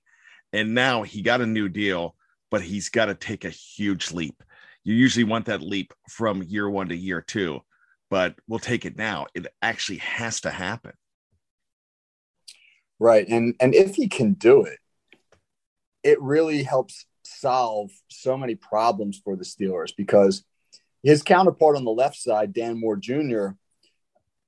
And 0.53 0.73
now 0.73 1.03
he 1.03 1.21
got 1.21 1.41
a 1.41 1.45
new 1.45 1.67
deal, 1.67 2.15
but 2.49 2.61
he's 2.61 2.87
got 2.87 3.07
to 3.07 3.15
take 3.15 3.43
a 3.43 3.49
huge 3.49 4.13
leap. 4.13 4.41
You 4.85 4.95
usually 4.95 5.25
want 5.25 5.47
that 5.47 5.61
leap 5.61 5.93
from 6.09 6.43
year 6.43 6.69
one 6.69 6.87
to 6.89 6.95
year 6.95 7.21
two, 7.21 7.59
but 8.09 8.35
we'll 8.47 8.59
take 8.59 8.85
it 8.85 8.97
now. 8.97 9.27
It 9.33 9.47
actually 9.61 9.99
has 9.99 10.41
to 10.41 10.51
happen. 10.51 10.93
Right. 12.99 13.27
And 13.27 13.55
and 13.59 13.75
if 13.75 13.95
he 13.95 14.07
can 14.07 14.33
do 14.33 14.63
it, 14.63 14.79
it 16.03 16.21
really 16.21 16.63
helps 16.63 17.05
solve 17.23 17.91
so 18.09 18.37
many 18.37 18.55
problems 18.55 19.19
for 19.23 19.35
the 19.35 19.43
Steelers 19.43 19.91
because 19.95 20.43
his 21.03 21.21
counterpart 21.21 21.75
on 21.75 21.85
the 21.85 21.91
left 21.91 22.17
side, 22.17 22.53
Dan 22.53 22.79
Moore 22.79 22.95
Jr., 22.95 23.49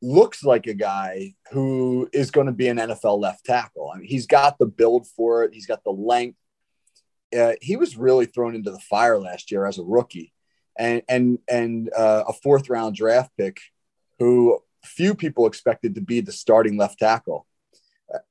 looks 0.02 0.44
like 0.44 0.68
a 0.68 0.74
guy 0.74 1.34
who 1.52 2.10
is 2.14 2.32
going 2.32 2.48
to 2.48 2.54
be 2.54 2.68
an 2.68 2.78
NFL 2.78 3.20
left 3.20 3.46
tackle. 3.46 3.92
I 3.94 3.98
mean, 3.98 4.08
he's 4.08 4.28
got 4.28 4.58
the 4.58 4.66
build 4.66 5.08
for 5.08 5.44
it, 5.44 5.54
he's 5.54 5.66
got 5.66 5.84
the 5.84 5.92
length. 5.92 6.38
Uh, 7.38 7.54
he 7.62 7.76
was 7.76 7.98
really 7.98 8.26
thrown 8.26 8.56
into 8.56 8.72
the 8.72 8.80
fire 8.80 9.20
last 9.20 9.52
year 9.52 9.66
as 9.66 9.80
a 9.80 9.84
rookie, 9.84 10.32
and 10.78 11.02
and 11.08 11.40
and 11.50 11.90
uh, 11.96 12.24
a 12.28 12.34
fourth 12.34 12.70
round 12.70 12.96
draft 12.96 13.32
pick, 13.38 13.60
who 14.20 14.60
few 14.84 15.16
people 15.16 15.48
expected 15.48 15.96
to 15.96 16.02
be 16.02 16.22
the 16.22 16.32
starting 16.32 16.78
left 16.78 17.00
tackle, 17.00 17.46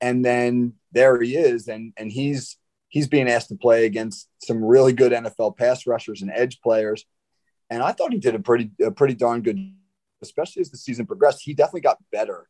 and 0.00 0.24
then 0.24 0.74
there 0.92 1.20
he 1.20 1.36
is, 1.36 1.68
and 1.68 1.92
and 1.96 2.10
he's 2.10 2.56
he's 2.88 3.08
being 3.08 3.28
asked 3.28 3.48
to 3.48 3.56
play 3.56 3.84
against 3.84 4.28
some 4.42 4.64
really 4.64 4.92
good 4.92 5.12
NFL 5.12 5.56
pass 5.56 5.86
rushers 5.86 6.22
and 6.22 6.30
edge 6.34 6.60
players. 6.60 7.04
And 7.68 7.82
I 7.82 7.92
thought 7.92 8.12
he 8.12 8.18
did 8.18 8.34
a 8.34 8.38
pretty, 8.38 8.70
a 8.82 8.90
pretty 8.90 9.14
darn 9.14 9.42
good, 9.42 9.58
especially 10.22 10.62
as 10.62 10.70
the 10.70 10.78
season 10.78 11.06
progressed. 11.06 11.42
He 11.42 11.52
definitely 11.52 11.80
got 11.82 11.98
better 12.12 12.48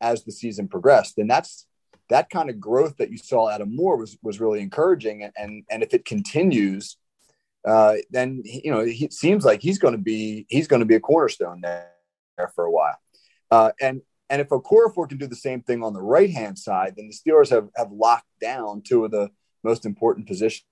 as 0.00 0.24
the 0.24 0.32
season 0.32 0.68
progressed. 0.68 1.18
And 1.18 1.30
that's 1.30 1.66
that 2.08 2.30
kind 2.30 2.50
of 2.50 2.60
growth 2.60 2.96
that 2.96 3.10
you 3.10 3.18
saw 3.18 3.48
out 3.48 3.60
of 3.60 3.68
Moore 3.68 3.96
was, 3.96 4.18
was 4.22 4.40
really 4.40 4.60
encouraging. 4.60 5.22
And, 5.22 5.32
and, 5.36 5.64
and 5.70 5.82
if 5.82 5.94
it 5.94 6.04
continues, 6.04 6.96
uh, 7.64 7.94
then, 8.10 8.42
you 8.44 8.70
know, 8.70 8.80
it 8.80 9.12
seems 9.12 9.44
like 9.44 9.62
he's 9.62 9.78
going 9.78 9.94
to 9.94 10.02
be, 10.02 10.46
he's 10.48 10.68
going 10.68 10.80
to 10.80 10.86
be 10.86 10.96
a 10.96 11.00
cornerstone 11.00 11.60
there 11.60 11.88
for 12.54 12.64
a 12.64 12.70
while. 12.70 12.96
Uh, 13.50 13.70
and, 13.80 14.02
and 14.30 14.40
if 14.40 14.48
Okorafor 14.48 15.08
can 15.08 15.18
do 15.18 15.26
the 15.26 15.36
same 15.36 15.62
thing 15.62 15.82
on 15.82 15.92
the 15.92 16.02
right 16.02 16.30
hand 16.30 16.58
side, 16.58 16.94
then 16.96 17.08
the 17.08 17.14
Steelers 17.14 17.50
have, 17.50 17.68
have 17.76 17.92
locked 17.92 18.28
down 18.40 18.82
two 18.82 19.04
of 19.04 19.10
the, 19.10 19.30
most 19.64 19.86
important 19.86 20.28
positions 20.28 20.62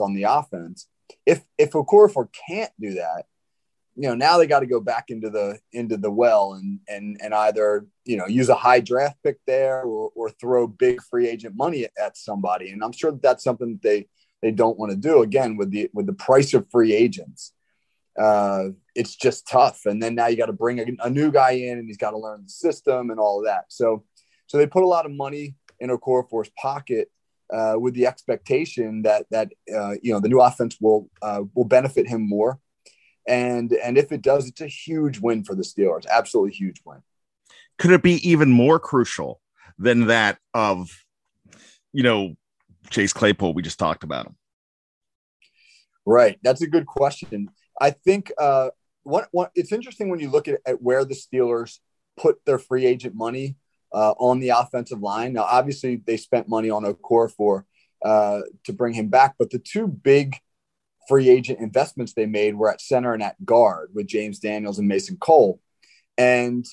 on 0.00 0.12
the 0.12 0.24
offense. 0.24 0.88
If 1.24 1.42
if 1.56 1.70
Okorafor 1.70 2.28
can't 2.48 2.72
do 2.78 2.94
that, 2.94 3.24
you 3.96 4.08
know, 4.08 4.14
now 4.14 4.36
they 4.36 4.46
got 4.46 4.60
to 4.60 4.66
go 4.66 4.80
back 4.80 5.06
into 5.08 5.30
the 5.30 5.58
into 5.72 5.96
the 5.96 6.10
well 6.10 6.54
and 6.54 6.80
and 6.88 7.18
and 7.22 7.32
either 7.32 7.86
you 8.04 8.16
know 8.16 8.26
use 8.26 8.48
a 8.48 8.54
high 8.54 8.80
draft 8.80 9.16
pick 9.22 9.38
there 9.46 9.82
or, 9.82 10.10
or 10.14 10.30
throw 10.30 10.66
big 10.66 11.00
free 11.02 11.28
agent 11.28 11.56
money 11.56 11.84
at, 11.84 11.92
at 12.00 12.16
somebody. 12.16 12.70
And 12.70 12.84
I'm 12.84 12.92
sure 12.92 13.12
that 13.12 13.22
that's 13.22 13.44
something 13.44 13.72
that 13.72 13.82
they 13.82 14.08
they 14.42 14.50
don't 14.50 14.78
want 14.78 14.90
to 14.90 14.96
do 14.96 15.22
again 15.22 15.56
with 15.56 15.70
the 15.70 15.90
with 15.92 16.06
the 16.06 16.12
price 16.12 16.54
of 16.54 16.70
free 16.70 16.94
agents. 16.94 17.52
Uh, 18.18 18.70
it's 18.94 19.14
just 19.16 19.46
tough. 19.46 19.86
And 19.86 20.02
then 20.02 20.14
now 20.14 20.26
you 20.26 20.36
got 20.36 20.46
to 20.46 20.52
bring 20.52 20.80
a, 20.80 20.84
a, 21.04 21.08
new 21.08 21.30
guy 21.30 21.52
in 21.52 21.78
and 21.78 21.86
he's 21.86 21.96
got 21.96 22.10
to 22.10 22.18
learn 22.18 22.42
the 22.42 22.50
system 22.50 23.08
and 23.10 23.20
all 23.20 23.38
of 23.38 23.46
that. 23.46 23.66
So 23.68 24.04
so 24.46 24.58
they 24.58 24.66
put 24.66 24.82
a 24.82 24.88
lot 24.88 25.06
of 25.06 25.12
money 25.12 25.54
in 25.78 25.90
Okorafor's 25.90 26.50
pocket 26.58 27.08
uh, 27.52 27.76
with 27.78 27.94
the 27.94 28.06
expectation 28.06 29.02
that 29.02 29.26
that 29.30 29.52
uh, 29.74 29.94
you 30.02 30.12
know 30.12 30.20
the 30.20 30.28
new 30.28 30.40
offense 30.40 30.76
will 30.80 31.08
uh, 31.22 31.42
will 31.54 31.64
benefit 31.64 32.08
him 32.08 32.28
more, 32.28 32.58
and 33.26 33.72
and 33.72 33.98
if 33.98 34.12
it 34.12 34.22
does, 34.22 34.48
it's 34.48 34.60
a 34.60 34.66
huge 34.66 35.18
win 35.18 35.44
for 35.44 35.54
the 35.54 35.62
Steelers. 35.62 36.06
Absolutely 36.06 36.52
huge 36.52 36.80
win. 36.84 37.02
Could 37.78 37.92
it 37.92 38.02
be 38.02 38.28
even 38.28 38.50
more 38.50 38.78
crucial 38.78 39.40
than 39.78 40.06
that 40.06 40.38
of 40.52 40.90
you 41.92 42.02
know 42.02 42.34
Chase 42.88 43.12
Claypool? 43.12 43.52
We 43.52 43.62
just 43.62 43.78
talked 43.78 44.04
about 44.04 44.26
him. 44.26 44.36
Right, 46.06 46.38
that's 46.42 46.62
a 46.62 46.66
good 46.66 46.86
question. 46.86 47.50
I 47.80 47.90
think 47.90 48.32
uh, 48.38 48.70
what, 49.02 49.28
what 49.32 49.50
it's 49.54 49.72
interesting 49.72 50.08
when 50.08 50.20
you 50.20 50.30
look 50.30 50.48
at, 50.48 50.60
at 50.66 50.82
where 50.82 51.04
the 51.04 51.14
Steelers 51.14 51.78
put 52.16 52.44
their 52.46 52.58
free 52.58 52.86
agent 52.86 53.14
money 53.14 53.56
uh, 53.92 54.12
on 54.18 54.40
the 54.40 54.50
offensive 54.50 55.00
line. 55.00 55.32
Now, 55.32 55.44
obviously, 55.44 55.96
they 55.96 56.16
spent 56.16 56.48
money 56.48 56.70
on 56.70 56.84
Okorafor 56.84 57.64
uh, 58.04 58.40
to 58.64 58.72
bring 58.72 58.94
him 58.94 59.08
back, 59.08 59.34
but 59.38 59.50
the 59.50 59.58
two 59.58 59.86
big 59.86 60.36
free 61.08 61.28
agent 61.28 61.58
investments 61.60 62.12
they 62.12 62.26
made 62.26 62.54
were 62.54 62.70
at 62.70 62.80
center 62.80 63.12
and 63.12 63.22
at 63.22 63.44
guard 63.44 63.90
with 63.94 64.06
James 64.06 64.38
Daniels 64.38 64.78
and 64.78 64.88
Mason 64.88 65.16
Cole. 65.16 65.60
And 66.16 66.64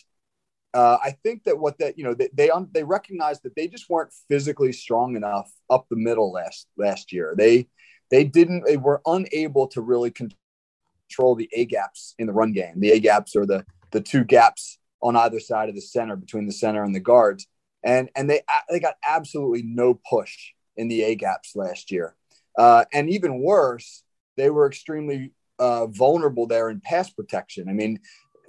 uh, 0.73 0.97
I 1.03 1.11
think 1.11 1.43
that 1.45 1.57
what 1.57 1.77
that 1.79 1.97
you 1.97 2.03
know 2.03 2.13
they 2.13 2.29
they, 2.33 2.49
un, 2.49 2.69
they 2.71 2.83
recognized 2.83 3.43
that 3.43 3.55
they 3.55 3.67
just 3.67 3.89
weren't 3.89 4.13
physically 4.29 4.73
strong 4.73 5.15
enough 5.15 5.51
up 5.69 5.87
the 5.89 5.95
middle 5.95 6.31
last 6.31 6.67
last 6.77 7.11
year. 7.11 7.33
They 7.37 7.67
they 8.11 8.23
didn't 8.23 8.65
they 8.65 8.77
were 8.77 9.01
unable 9.05 9.67
to 9.69 9.81
really 9.81 10.11
control 10.11 11.35
the 11.35 11.49
A 11.53 11.65
gaps 11.65 12.15
in 12.19 12.27
the 12.27 12.33
run 12.33 12.51
game. 12.51 12.79
The 12.79 12.91
A 12.91 12.99
gaps 12.99 13.35
are 13.35 13.45
the 13.45 13.65
the 13.91 14.01
two 14.01 14.23
gaps 14.23 14.77
on 15.01 15.15
either 15.15 15.39
side 15.39 15.69
of 15.69 15.75
the 15.75 15.81
center 15.81 16.15
between 16.15 16.47
the 16.47 16.53
center 16.53 16.83
and 16.83 16.93
the 16.93 16.99
guards, 16.99 17.47
and 17.83 18.09
and 18.15 18.29
they 18.29 18.41
they 18.69 18.79
got 18.79 18.95
absolutely 19.05 19.63
no 19.63 19.99
push 20.09 20.51
in 20.75 20.87
the 20.87 21.03
A 21.03 21.15
gaps 21.15 21.55
last 21.55 21.91
year. 21.91 22.15
Uh, 22.57 22.85
and 22.91 23.09
even 23.09 23.41
worse, 23.41 24.03
they 24.35 24.49
were 24.49 24.67
extremely 24.67 25.31
uh, 25.59 25.87
vulnerable 25.87 26.47
there 26.47 26.69
in 26.69 26.81
pass 26.81 27.09
protection. 27.09 27.69
I 27.69 27.73
mean, 27.73 27.99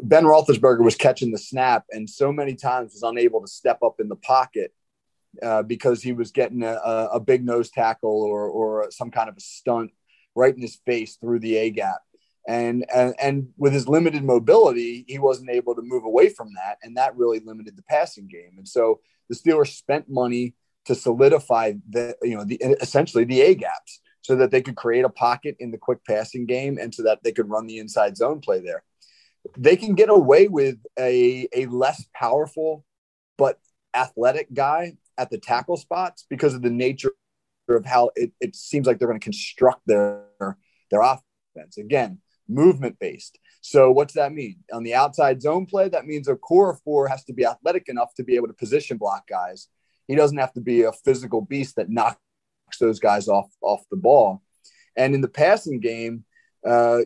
Ben 0.00 0.24
Roethlisberger 0.24 0.84
was 0.84 0.94
catching 0.94 1.32
the 1.32 1.38
snap 1.38 1.84
and 1.90 2.08
so 2.08 2.32
many 2.32 2.54
times 2.54 2.92
was 2.92 3.02
unable 3.02 3.40
to 3.40 3.48
step 3.48 3.78
up 3.82 3.96
in 4.00 4.08
the 4.08 4.16
pocket 4.16 4.72
uh, 5.42 5.62
because 5.62 6.02
he 6.02 6.12
was 6.12 6.30
getting 6.30 6.62
a, 6.62 6.74
a, 7.12 7.20
big 7.20 7.44
nose 7.44 7.70
tackle 7.70 8.22
or, 8.22 8.48
or 8.48 8.90
some 8.90 9.10
kind 9.10 9.28
of 9.28 9.36
a 9.36 9.40
stunt 9.40 9.90
right 10.34 10.54
in 10.54 10.62
his 10.62 10.76
face 10.86 11.16
through 11.16 11.38
the 11.40 11.56
A 11.56 11.70
gap. 11.70 11.98
And, 12.46 12.86
and, 12.94 13.14
and 13.20 13.48
with 13.58 13.72
his 13.72 13.88
limited 13.88 14.24
mobility, 14.24 15.04
he 15.06 15.18
wasn't 15.18 15.50
able 15.50 15.74
to 15.74 15.82
move 15.82 16.04
away 16.04 16.30
from 16.30 16.54
that. 16.54 16.78
And 16.82 16.96
that 16.96 17.16
really 17.16 17.40
limited 17.40 17.76
the 17.76 17.82
passing 17.82 18.26
game. 18.26 18.52
And 18.56 18.66
so 18.66 19.00
the 19.28 19.34
Steelers 19.34 19.76
spent 19.76 20.08
money 20.08 20.54
to 20.86 20.94
solidify 20.94 21.74
the, 21.90 22.16
you 22.22 22.36
know, 22.36 22.44
the, 22.44 22.56
essentially 22.80 23.24
the 23.24 23.42
A 23.42 23.54
gaps 23.54 24.00
so 24.22 24.36
that 24.36 24.50
they 24.50 24.62
could 24.62 24.76
create 24.76 25.04
a 25.04 25.10
pocket 25.10 25.56
in 25.60 25.70
the 25.70 25.78
quick 25.78 25.98
passing 26.06 26.46
game 26.46 26.78
and 26.80 26.94
so 26.94 27.02
that 27.02 27.22
they 27.22 27.32
could 27.32 27.50
run 27.50 27.66
the 27.66 27.78
inside 27.78 28.16
zone 28.16 28.40
play 28.40 28.60
there 28.60 28.82
they 29.56 29.76
can 29.76 29.94
get 29.94 30.08
away 30.08 30.48
with 30.48 30.76
a, 30.98 31.48
a 31.54 31.66
less 31.66 32.04
powerful 32.14 32.84
but 33.36 33.58
athletic 33.94 34.52
guy 34.52 34.94
at 35.16 35.30
the 35.30 35.38
tackle 35.38 35.76
spots 35.76 36.26
because 36.28 36.54
of 36.54 36.62
the 36.62 36.70
nature 36.70 37.12
of 37.68 37.84
how 37.84 38.10
it, 38.16 38.32
it 38.40 38.56
seems 38.56 38.86
like 38.86 38.98
they're 38.98 39.08
going 39.08 39.20
to 39.20 39.24
construct 39.24 39.82
their 39.86 40.24
their 40.90 41.02
offense. 41.02 41.78
Again 41.78 42.20
movement 42.50 42.96
based 42.98 43.38
so 43.60 43.90
what's 43.90 44.14
that 44.14 44.32
mean? 44.32 44.56
On 44.72 44.82
the 44.82 44.94
outside 44.94 45.42
zone 45.42 45.66
play 45.66 45.88
that 45.88 46.06
means 46.06 46.28
Okorafor 46.28 47.08
has 47.08 47.24
to 47.24 47.32
be 47.32 47.44
athletic 47.44 47.88
enough 47.88 48.14
to 48.14 48.24
be 48.24 48.36
able 48.36 48.46
to 48.46 48.54
position 48.54 48.96
block 48.96 49.26
guys. 49.28 49.68
He 50.06 50.14
doesn't 50.14 50.38
have 50.38 50.52
to 50.54 50.60
be 50.60 50.82
a 50.82 50.92
physical 50.92 51.42
beast 51.42 51.76
that 51.76 51.90
knocks 51.90 52.18
those 52.80 53.00
guys 53.00 53.28
off 53.28 53.50
off 53.60 53.82
the 53.90 53.96
ball. 53.96 54.42
And 54.96 55.14
in 55.14 55.20
the 55.20 55.28
passing 55.28 55.80
game 55.80 56.24
uh, 56.66 57.00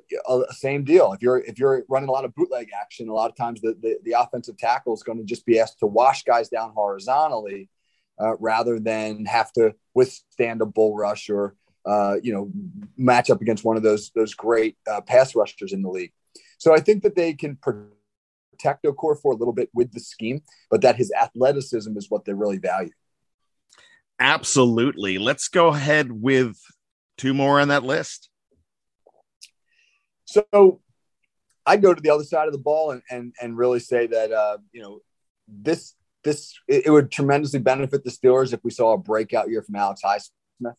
same 0.50 0.84
deal. 0.84 1.12
If 1.12 1.22
you're 1.22 1.38
if 1.38 1.58
you're 1.58 1.84
running 1.88 2.08
a 2.08 2.12
lot 2.12 2.24
of 2.24 2.34
bootleg 2.34 2.68
action, 2.78 3.08
a 3.08 3.14
lot 3.14 3.30
of 3.30 3.36
times 3.36 3.60
the 3.60 3.76
the, 3.80 3.98
the 4.02 4.12
offensive 4.12 4.56
tackle 4.56 4.94
is 4.94 5.02
going 5.02 5.18
to 5.18 5.24
just 5.24 5.44
be 5.44 5.58
asked 5.58 5.78
to 5.80 5.86
wash 5.86 6.24
guys 6.24 6.48
down 6.48 6.72
horizontally 6.74 7.68
uh, 8.20 8.36
rather 8.38 8.78
than 8.78 9.24
have 9.26 9.52
to 9.52 9.74
withstand 9.94 10.62
a 10.62 10.66
bull 10.66 10.96
rush 10.96 11.28
or 11.28 11.54
uh, 11.84 12.16
you 12.22 12.32
know 12.32 12.50
match 12.96 13.30
up 13.30 13.40
against 13.40 13.64
one 13.64 13.76
of 13.76 13.82
those 13.82 14.10
those 14.14 14.34
great 14.34 14.76
uh, 14.90 15.00
pass 15.00 15.34
rushers 15.34 15.72
in 15.72 15.82
the 15.82 15.90
league. 15.90 16.12
So 16.58 16.74
I 16.74 16.80
think 16.80 17.02
that 17.02 17.16
they 17.16 17.34
can 17.34 17.56
protect 17.56 18.84
Okorafor 18.84 19.34
a 19.34 19.36
little 19.36 19.52
bit 19.52 19.68
with 19.74 19.92
the 19.92 20.00
scheme, 20.00 20.42
but 20.70 20.80
that 20.82 20.96
his 20.96 21.12
athleticism 21.20 21.96
is 21.96 22.08
what 22.08 22.24
they 22.24 22.32
really 22.32 22.58
value. 22.58 22.92
Absolutely. 24.20 25.18
Let's 25.18 25.48
go 25.48 25.68
ahead 25.68 26.12
with 26.12 26.56
two 27.18 27.34
more 27.34 27.60
on 27.60 27.68
that 27.68 27.82
list. 27.82 28.30
So 30.32 30.80
I 31.66 31.76
go 31.76 31.94
to 31.94 32.00
the 32.00 32.10
other 32.10 32.24
side 32.24 32.46
of 32.46 32.52
the 32.52 32.58
ball 32.58 32.90
and 32.90 33.02
and, 33.10 33.34
and 33.40 33.56
really 33.56 33.80
say 33.80 34.06
that 34.06 34.32
uh, 34.32 34.58
you 34.72 34.82
know 34.82 35.00
this 35.48 35.94
this 36.24 36.54
it, 36.68 36.86
it, 36.86 36.90
would 36.90 37.10
tremendously 37.10 37.60
benefit 37.60 38.04
the 38.04 38.10
Steelers 38.10 38.52
if 38.52 38.60
we 38.62 38.70
saw 38.70 38.92
a 38.92 38.98
breakout 38.98 39.50
year 39.50 39.62
from 39.62 39.76
Alex 39.76 40.00
Highsmith 40.04 40.74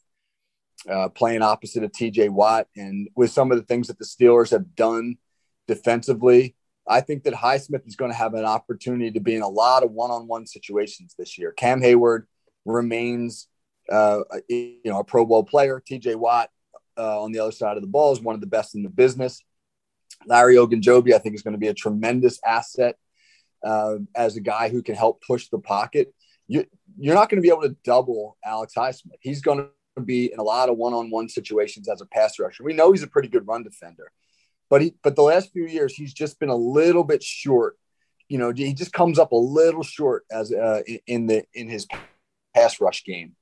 uh, 0.89 1.09
playing 1.09 1.41
opposite 1.41 1.83
of 1.83 1.91
T.J. 1.91 2.29
Watt 2.29 2.67
and 2.75 3.09
with 3.15 3.31
some 3.31 3.51
of 3.51 3.57
the 3.57 3.63
things 3.63 3.87
that 3.87 3.99
the 3.99 4.05
Steelers 4.05 4.51
have 4.51 4.75
done 4.75 5.17
defensively. 5.67 6.55
I 6.87 6.99
think 6.99 7.23
that 7.23 7.33
Highsmith 7.33 7.87
is 7.87 7.95
going 7.95 8.11
to 8.11 8.17
have 8.17 8.33
an 8.33 8.43
opportunity 8.43 9.11
to 9.11 9.21
be 9.21 9.35
in 9.35 9.41
a 9.41 9.47
lot 9.47 9.83
of 9.83 9.91
one-on-one 9.91 10.47
situations 10.47 11.15
this 11.17 11.37
year. 11.37 11.53
Cam 11.53 11.81
Hayward 11.81 12.27
remains, 12.65 13.47
uh, 13.89 14.19
you 14.49 14.79
know, 14.83 14.99
a 14.99 15.03
Pro 15.05 15.25
Bowl 15.25 15.43
player. 15.43 15.81
T.J. 15.85 16.15
Watt 16.15 16.49
uh, 16.97 17.21
on 17.21 17.31
the 17.31 17.39
other 17.39 17.51
side 17.51 17.77
of 17.77 17.81
the 17.81 17.87
ball 17.87 18.11
is 18.11 18.21
one 18.21 18.35
of 18.35 18.41
the 18.41 18.47
best 18.47 18.75
in 18.75 18.83
the 18.83 18.89
business. 18.89 19.41
Larry 20.25 20.55
Ogunjobi, 20.55 21.13
I 21.13 21.17
think, 21.19 21.35
is 21.35 21.41
going 21.41 21.53
to 21.53 21.59
be 21.59 21.67
a 21.67 21.73
tremendous 21.73 22.39
asset 22.45 22.97
uh, 23.63 23.95
as 24.15 24.37
a 24.37 24.41
guy 24.41 24.69
who 24.69 24.81
can 24.81 24.95
help 24.95 25.21
push 25.25 25.49
the 25.49 25.59
pocket. 25.59 26.13
You, 26.47 26.65
you're 26.97 27.15
not 27.15 27.29
going 27.29 27.41
to 27.41 27.45
be 27.45 27.49
able 27.49 27.63
to 27.63 27.75
double 27.83 28.37
Alex 28.45 28.73
Highsmith. 28.75 29.17
He's 29.21 29.41
going 29.41 29.69
to 29.97 30.01
be 30.01 30.31
in 30.31 30.39
a 30.39 30.43
lot 30.43 30.69
of 30.69 30.77
one-on-one 30.77 31.29
situations 31.29 31.87
as 31.89 32.01
a 32.01 32.05
pass 32.05 32.39
rusher. 32.39 32.63
We 32.63 32.73
know 32.73 32.91
he's 32.91 33.03
a 33.03 33.07
pretty 33.07 33.27
good 33.27 33.47
run 33.47 33.63
defender, 33.63 34.11
but 34.69 34.81
he 34.81 34.95
but 35.03 35.15
the 35.15 35.21
last 35.21 35.51
few 35.51 35.67
years 35.67 35.93
he's 35.93 36.13
just 36.13 36.39
been 36.39 36.49
a 36.49 36.55
little 36.55 37.03
bit 37.03 37.23
short. 37.23 37.77
You 38.27 38.37
know, 38.39 38.51
he 38.51 38.73
just 38.73 38.93
comes 38.93 39.19
up 39.19 39.31
a 39.31 39.37
little 39.37 39.83
short 39.83 40.25
as 40.31 40.51
uh, 40.51 40.81
in 41.05 41.27
the 41.27 41.43
in 41.53 41.69
his 41.69 41.87
pass 42.53 42.81
rush 42.81 43.03
game. 43.03 43.35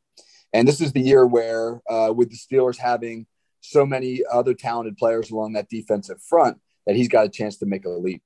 And 0.53 0.67
this 0.67 0.81
is 0.81 0.91
the 0.91 0.99
year 0.99 1.25
where, 1.25 1.81
uh, 1.89 2.11
with 2.13 2.29
the 2.29 2.35
Steelers 2.35 2.77
having 2.77 3.25
so 3.61 3.85
many 3.85 4.21
other 4.31 4.53
talented 4.53 4.97
players 4.97 5.31
along 5.31 5.53
that 5.53 5.69
defensive 5.69 6.21
front 6.21 6.59
that 6.85 6.95
he's 6.95 7.07
got 7.07 7.25
a 7.25 7.29
chance 7.29 7.57
to 7.57 7.65
make 7.65 7.85
a 7.85 7.89
leap. 7.89 8.21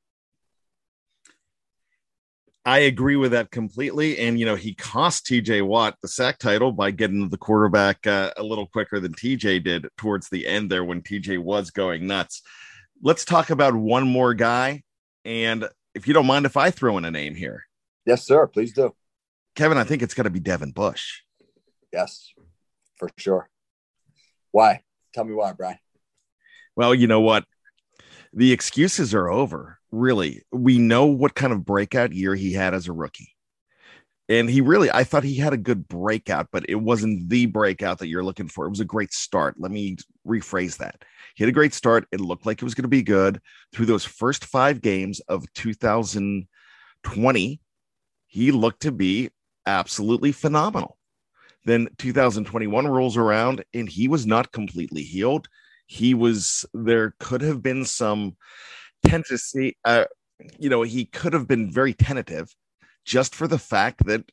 I 2.67 2.79
agree 2.79 3.15
with 3.15 3.31
that 3.33 3.51
completely. 3.51 4.17
And, 4.17 4.39
you 4.39 4.45
know, 4.45 4.55
he 4.55 4.73
cost 4.73 5.27
TJ 5.27 5.61
Watt 5.61 5.97
the 6.01 6.07
sack 6.07 6.39
title 6.39 6.71
by 6.71 6.89
getting 6.89 7.21
to 7.21 7.29
the 7.29 7.37
quarterback 7.37 8.07
uh, 8.07 8.31
a 8.37 8.43
little 8.43 8.65
quicker 8.65 8.99
than 8.99 9.13
TJ 9.13 9.63
did 9.63 9.87
towards 9.97 10.29
the 10.29 10.47
end 10.47 10.71
there 10.71 10.83
when 10.83 11.03
TJ 11.03 11.37
was 11.37 11.69
going 11.69 12.07
nuts. 12.07 12.41
Let's 13.03 13.23
talk 13.23 13.51
about 13.51 13.75
one 13.75 14.07
more 14.07 14.33
guy. 14.33 14.81
And 15.25 15.69
if 15.93 16.07
you 16.07 16.15
don't 16.15 16.25
mind 16.25 16.47
if 16.47 16.57
I 16.57 16.71
throw 16.71 16.97
in 16.97 17.05
a 17.05 17.11
name 17.11 17.35
here. 17.35 17.65
Yes, 18.03 18.25
sir. 18.25 18.47
Please 18.47 18.73
do. 18.73 18.95
Kevin, 19.55 19.77
I 19.77 19.83
think 19.83 20.01
it's 20.01 20.15
going 20.15 20.25
to 20.25 20.31
be 20.31 20.39
Devin 20.39 20.71
Bush. 20.71 21.21
Yes, 21.93 22.33
for 22.97 23.09
sure. 23.17 23.47
Why? 24.51 24.81
Tell 25.15 25.23
me 25.23 25.33
why, 25.33 25.53
Brian. 25.53 25.79
Well, 26.75 26.93
you 26.93 27.07
know 27.07 27.21
what? 27.21 27.45
The 28.33 28.51
excuses 28.51 29.13
are 29.13 29.29
over. 29.29 29.79
Really, 29.89 30.43
we 30.51 30.77
know 30.77 31.05
what 31.05 31.35
kind 31.35 31.53
of 31.53 31.63
breakout 31.63 32.11
year 32.11 32.35
he 32.35 32.51
had 32.51 32.73
as 32.73 32.89
a 32.89 32.91
rookie. 32.91 33.33
And 34.27 34.49
he 34.49 34.59
really, 34.59 34.91
I 34.91 35.05
thought 35.05 35.23
he 35.23 35.37
had 35.37 35.53
a 35.53 35.57
good 35.57 35.87
breakout, 35.87 36.49
but 36.51 36.65
it 36.67 36.75
wasn't 36.75 37.29
the 37.29 37.45
breakout 37.45 37.99
that 37.99 38.09
you're 38.09 38.25
looking 38.25 38.49
for. 38.49 38.65
It 38.65 38.71
was 38.71 38.81
a 38.81 38.85
great 38.85 39.13
start. 39.13 39.55
Let 39.57 39.71
me 39.71 39.95
rephrase 40.27 40.79
that. 40.79 41.05
He 41.35 41.45
had 41.45 41.49
a 41.49 41.53
great 41.53 41.73
start. 41.73 42.05
It 42.11 42.19
looked 42.19 42.45
like 42.45 42.61
it 42.61 42.65
was 42.65 42.75
going 42.75 42.83
to 42.83 42.89
be 42.89 43.01
good 43.01 43.39
through 43.73 43.85
those 43.85 44.03
first 44.03 44.43
five 44.43 44.81
games 44.81 45.21
of 45.29 45.45
2020. 45.53 47.61
He 48.27 48.51
looked 48.51 48.81
to 48.81 48.91
be 48.91 49.29
absolutely 49.65 50.33
phenomenal. 50.33 50.97
Then 51.65 51.89
2021 51.97 52.87
rolls 52.87 53.17
around 53.17 53.63
and 53.73 53.89
he 53.89 54.07
was 54.07 54.25
not 54.25 54.51
completely 54.51 55.03
healed. 55.03 55.47
He 55.87 56.13
was, 56.13 56.65
there 56.73 57.15
could 57.19 57.41
have 57.41 57.61
been 57.61 57.85
some 57.85 58.37
tendency, 59.05 59.77
uh, 59.83 60.05
you 60.59 60.69
know, 60.69 60.83
he 60.83 61.05
could 61.05 61.33
have 61.33 61.47
been 61.47 61.71
very 61.71 61.93
tentative 61.93 62.53
just 63.03 63.35
for 63.35 63.47
the 63.47 63.59
fact 63.59 64.05
that, 64.05 64.29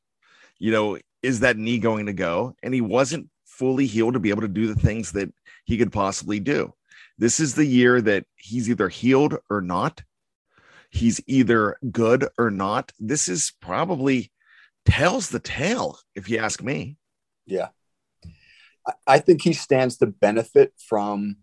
you 0.59 0.71
know, 0.71 0.99
is 1.23 1.40
that 1.40 1.57
knee 1.57 1.79
going 1.79 2.07
to 2.07 2.12
go? 2.12 2.55
And 2.62 2.75
he 2.75 2.81
wasn't 2.81 3.29
fully 3.45 3.87
healed 3.87 4.14
to 4.14 4.21
be 4.21 4.31
able 4.31 4.42
to 4.42 4.49
do 4.49 4.66
the 4.66 4.81
things 4.81 5.12
that 5.12 5.33
he 5.64 5.77
could 5.79 5.92
possibly 5.92 6.40
do. 6.40 6.75
This 7.18 7.38
is 7.38 7.55
the 7.55 7.66
year 7.66 8.01
that 8.01 8.25
he's 8.37 8.68
either 8.68 8.88
healed 8.88 9.37
or 9.51 9.61
not. 9.61 10.03
He's 10.90 11.21
either 11.27 11.77
good 11.90 12.27
or 12.38 12.51
not. 12.51 12.92
This 12.99 13.29
is 13.29 13.53
probably 13.61 14.33
tells 14.85 15.29
the 15.29 15.40
tale, 15.40 15.99
if 16.14 16.29
you 16.29 16.38
ask 16.38 16.62
me. 16.62 16.97
Yeah. 17.47 17.69
I 19.07 19.19
think 19.19 19.43
he 19.43 19.53
stands 19.53 19.97
to 19.99 20.07
benefit 20.07 20.73
from 20.89 21.37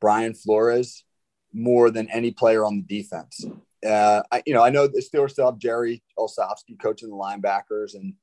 Brian 0.00 0.34
Flores 0.34 1.04
more 1.52 1.90
than 1.90 2.10
any 2.10 2.30
player 2.30 2.64
on 2.64 2.76
the 2.86 3.00
defense. 3.00 3.44
Uh, 3.84 4.22
I, 4.30 4.42
you 4.46 4.54
know, 4.54 4.62
I 4.62 4.70
know 4.70 4.86
the 4.86 5.02
Steelers 5.02 5.32
still 5.32 5.46
have 5.46 5.58
Jerry 5.58 6.02
Olsavsky 6.18 6.78
coaching 6.80 7.10
the 7.10 7.16
linebackers, 7.16 7.94
and 7.94 8.14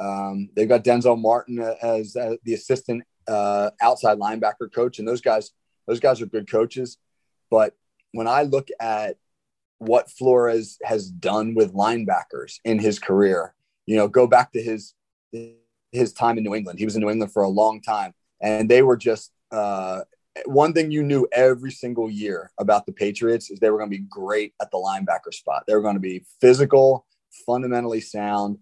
um, 0.00 0.48
they've 0.54 0.68
got 0.68 0.84
Denzel 0.84 1.20
Martin 1.20 1.58
as, 1.60 2.16
as 2.16 2.36
the 2.44 2.54
assistant 2.54 3.04
uh, 3.28 3.70
outside 3.80 4.18
linebacker 4.18 4.72
coach, 4.74 4.98
and 4.98 5.06
those 5.06 5.20
guys, 5.20 5.50
those 5.86 6.00
guys 6.00 6.20
are 6.20 6.26
good 6.26 6.50
coaches. 6.50 6.98
But 7.50 7.74
when 8.12 8.26
I 8.26 8.42
look 8.42 8.68
at 8.80 9.16
what 9.78 10.10
Flores 10.10 10.78
has 10.82 11.10
done 11.10 11.54
with 11.54 11.74
linebackers 11.74 12.58
in 12.64 12.78
his 12.78 12.98
career, 12.98 13.54
you 13.86 13.96
know, 13.96 14.08
go 14.08 14.26
back 14.26 14.52
to 14.52 14.62
his 14.62 14.94
his 15.94 16.12
time 16.12 16.38
in 16.38 16.44
New 16.44 16.54
England. 16.54 16.78
He 16.78 16.84
was 16.84 16.96
in 16.96 17.02
New 17.02 17.10
England 17.10 17.32
for 17.32 17.42
a 17.42 17.48
long 17.48 17.80
time, 17.80 18.12
and 18.40 18.68
they 18.68 18.82
were 18.82 18.96
just 18.96 19.32
uh, 19.50 20.00
one 20.46 20.72
thing 20.72 20.90
you 20.90 21.02
knew 21.02 21.28
every 21.32 21.70
single 21.70 22.10
year 22.10 22.50
about 22.58 22.86
the 22.86 22.92
Patriots 22.92 23.50
is 23.50 23.60
they 23.60 23.70
were 23.70 23.78
going 23.78 23.90
to 23.90 23.96
be 23.96 24.04
great 24.08 24.52
at 24.60 24.70
the 24.70 24.78
linebacker 24.78 25.32
spot. 25.32 25.64
They 25.66 25.74
were 25.74 25.82
going 25.82 25.94
to 25.94 26.00
be 26.00 26.24
physical, 26.40 27.06
fundamentally 27.46 28.00
sound. 28.00 28.58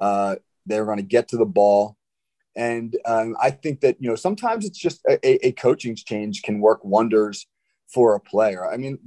Uh, 0.00 0.36
they 0.66 0.78
were 0.78 0.86
going 0.86 0.98
to 0.98 1.02
get 1.02 1.28
to 1.28 1.36
the 1.36 1.46
ball. 1.46 1.96
And 2.54 2.96
um, 3.04 3.36
I 3.40 3.50
think 3.50 3.80
that, 3.80 3.96
you 4.00 4.08
know, 4.08 4.16
sometimes 4.16 4.64
it's 4.64 4.78
just 4.78 5.04
a, 5.06 5.46
a, 5.46 5.52
coaching 5.52 5.94
change 5.94 6.42
can 6.42 6.60
work 6.60 6.82
wonders 6.84 7.46
for 7.92 8.14
a 8.14 8.20
player. 8.20 8.66
I 8.66 8.78
mean, 8.78 8.98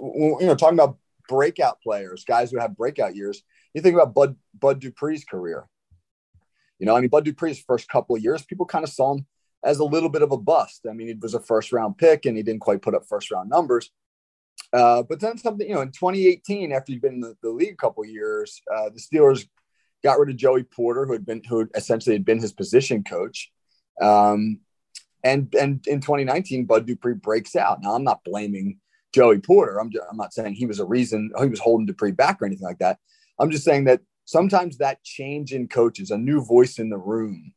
you 0.00 0.38
know, 0.40 0.56
talking 0.56 0.78
about 0.78 0.98
breakout 1.28 1.80
players, 1.82 2.24
guys 2.24 2.50
who 2.50 2.58
have 2.58 2.76
breakout 2.76 3.14
years, 3.14 3.42
you 3.74 3.82
think 3.82 3.94
about 3.94 4.14
Bud, 4.14 4.34
Bud 4.58 4.80
Dupree's 4.80 5.24
career. 5.24 5.68
You 6.80 6.86
know, 6.86 6.96
I 6.96 7.00
mean, 7.00 7.10
Bud 7.10 7.24
Dupree's 7.24 7.60
first 7.60 7.88
couple 7.88 8.16
of 8.16 8.22
years, 8.22 8.42
people 8.42 8.66
kind 8.66 8.82
of 8.82 8.90
saw 8.90 9.14
him 9.14 9.26
as 9.62 9.78
a 9.78 9.84
little 9.84 10.08
bit 10.08 10.22
of 10.22 10.32
a 10.32 10.38
bust. 10.38 10.86
I 10.88 10.94
mean, 10.94 11.08
he 11.08 11.14
was 11.14 11.34
a 11.34 11.40
first 11.40 11.72
round 11.72 11.98
pick 11.98 12.24
and 12.24 12.36
he 12.36 12.42
didn't 12.42 12.62
quite 12.62 12.82
put 12.82 12.94
up 12.94 13.06
first 13.06 13.30
round 13.30 13.50
numbers. 13.50 13.90
Uh, 14.72 15.02
but 15.02 15.20
then 15.20 15.36
something, 15.36 15.68
you 15.68 15.74
know, 15.74 15.82
in 15.82 15.92
2018, 15.92 16.72
after 16.72 16.92
you've 16.92 17.02
been 17.02 17.14
in 17.14 17.20
the, 17.20 17.36
the 17.42 17.50
league 17.50 17.74
a 17.74 17.76
couple 17.76 18.04
years, 18.04 18.62
uh, 18.74 18.88
the 18.88 19.00
Steelers 19.00 19.46
got 20.02 20.18
rid 20.18 20.30
of 20.30 20.36
Joey 20.36 20.62
Porter, 20.62 21.06
who 21.06 21.12
had 21.12 21.26
been, 21.26 21.42
who 21.48 21.68
essentially 21.74 22.14
had 22.14 22.24
been 22.24 22.40
his 22.40 22.52
position 22.52 23.04
coach. 23.04 23.52
Um, 24.00 24.60
and 25.22 25.54
and 25.54 25.86
in 25.86 26.00
2019, 26.00 26.64
Bud 26.64 26.86
Dupree 26.86 27.14
breaks 27.14 27.54
out. 27.54 27.82
Now, 27.82 27.94
I'm 27.94 28.04
not 28.04 28.24
blaming 28.24 28.78
Joey 29.12 29.38
Porter. 29.38 29.78
I'm, 29.78 29.90
just, 29.90 30.04
I'm 30.10 30.16
not 30.16 30.32
saying 30.32 30.54
he 30.54 30.66
was 30.66 30.80
a 30.80 30.86
reason 30.86 31.30
he 31.38 31.46
was 31.46 31.60
holding 31.60 31.86
Dupree 31.86 32.12
back 32.12 32.40
or 32.40 32.46
anything 32.46 32.66
like 32.66 32.78
that. 32.78 32.98
I'm 33.38 33.50
just 33.50 33.64
saying 33.64 33.84
that 33.84 34.00
sometimes 34.30 34.76
that 34.76 35.02
change 35.02 35.52
in 35.52 35.66
coaches, 35.66 36.12
a 36.12 36.16
new 36.16 36.40
voice 36.44 36.78
in 36.78 36.88
the 36.88 36.96
room, 36.96 37.52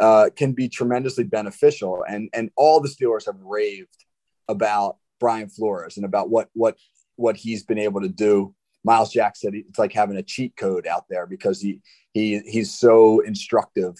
uh, 0.00 0.30
can 0.34 0.52
be 0.52 0.68
tremendously 0.68 1.24
beneficial. 1.24 2.04
And 2.08 2.28
and 2.32 2.50
all 2.56 2.80
the 2.80 2.88
Steelers 2.88 3.26
have 3.26 3.40
raved 3.40 4.04
about 4.48 4.96
Brian 5.20 5.48
Flores 5.48 5.96
and 5.96 6.04
about 6.04 6.28
what 6.28 6.48
what 6.54 6.76
what 7.16 7.36
he's 7.36 7.62
been 7.62 7.78
able 7.78 8.00
to 8.00 8.08
do. 8.08 8.54
Myles 8.84 9.12
Jack 9.12 9.36
said 9.36 9.54
it's 9.54 9.78
like 9.78 9.92
having 9.92 10.16
a 10.16 10.22
cheat 10.22 10.56
code 10.56 10.86
out 10.86 11.04
there 11.08 11.26
because 11.26 11.60
he 11.60 11.80
he 12.12 12.40
he's 12.40 12.74
so 12.74 13.20
instructive. 13.20 13.94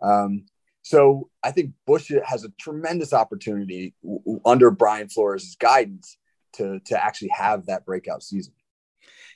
Um, 0.00 0.46
so 0.82 1.28
I 1.42 1.50
think 1.50 1.72
Bush 1.86 2.10
has 2.24 2.44
a 2.44 2.52
tremendous 2.58 3.12
opportunity 3.12 3.94
w- 4.02 4.40
under 4.46 4.70
Brian 4.70 5.10
Flores' 5.10 5.56
guidance 5.60 6.16
to 6.54 6.80
to 6.86 7.04
actually 7.04 7.32
have 7.36 7.66
that 7.66 7.84
breakout 7.84 8.22
season. 8.22 8.54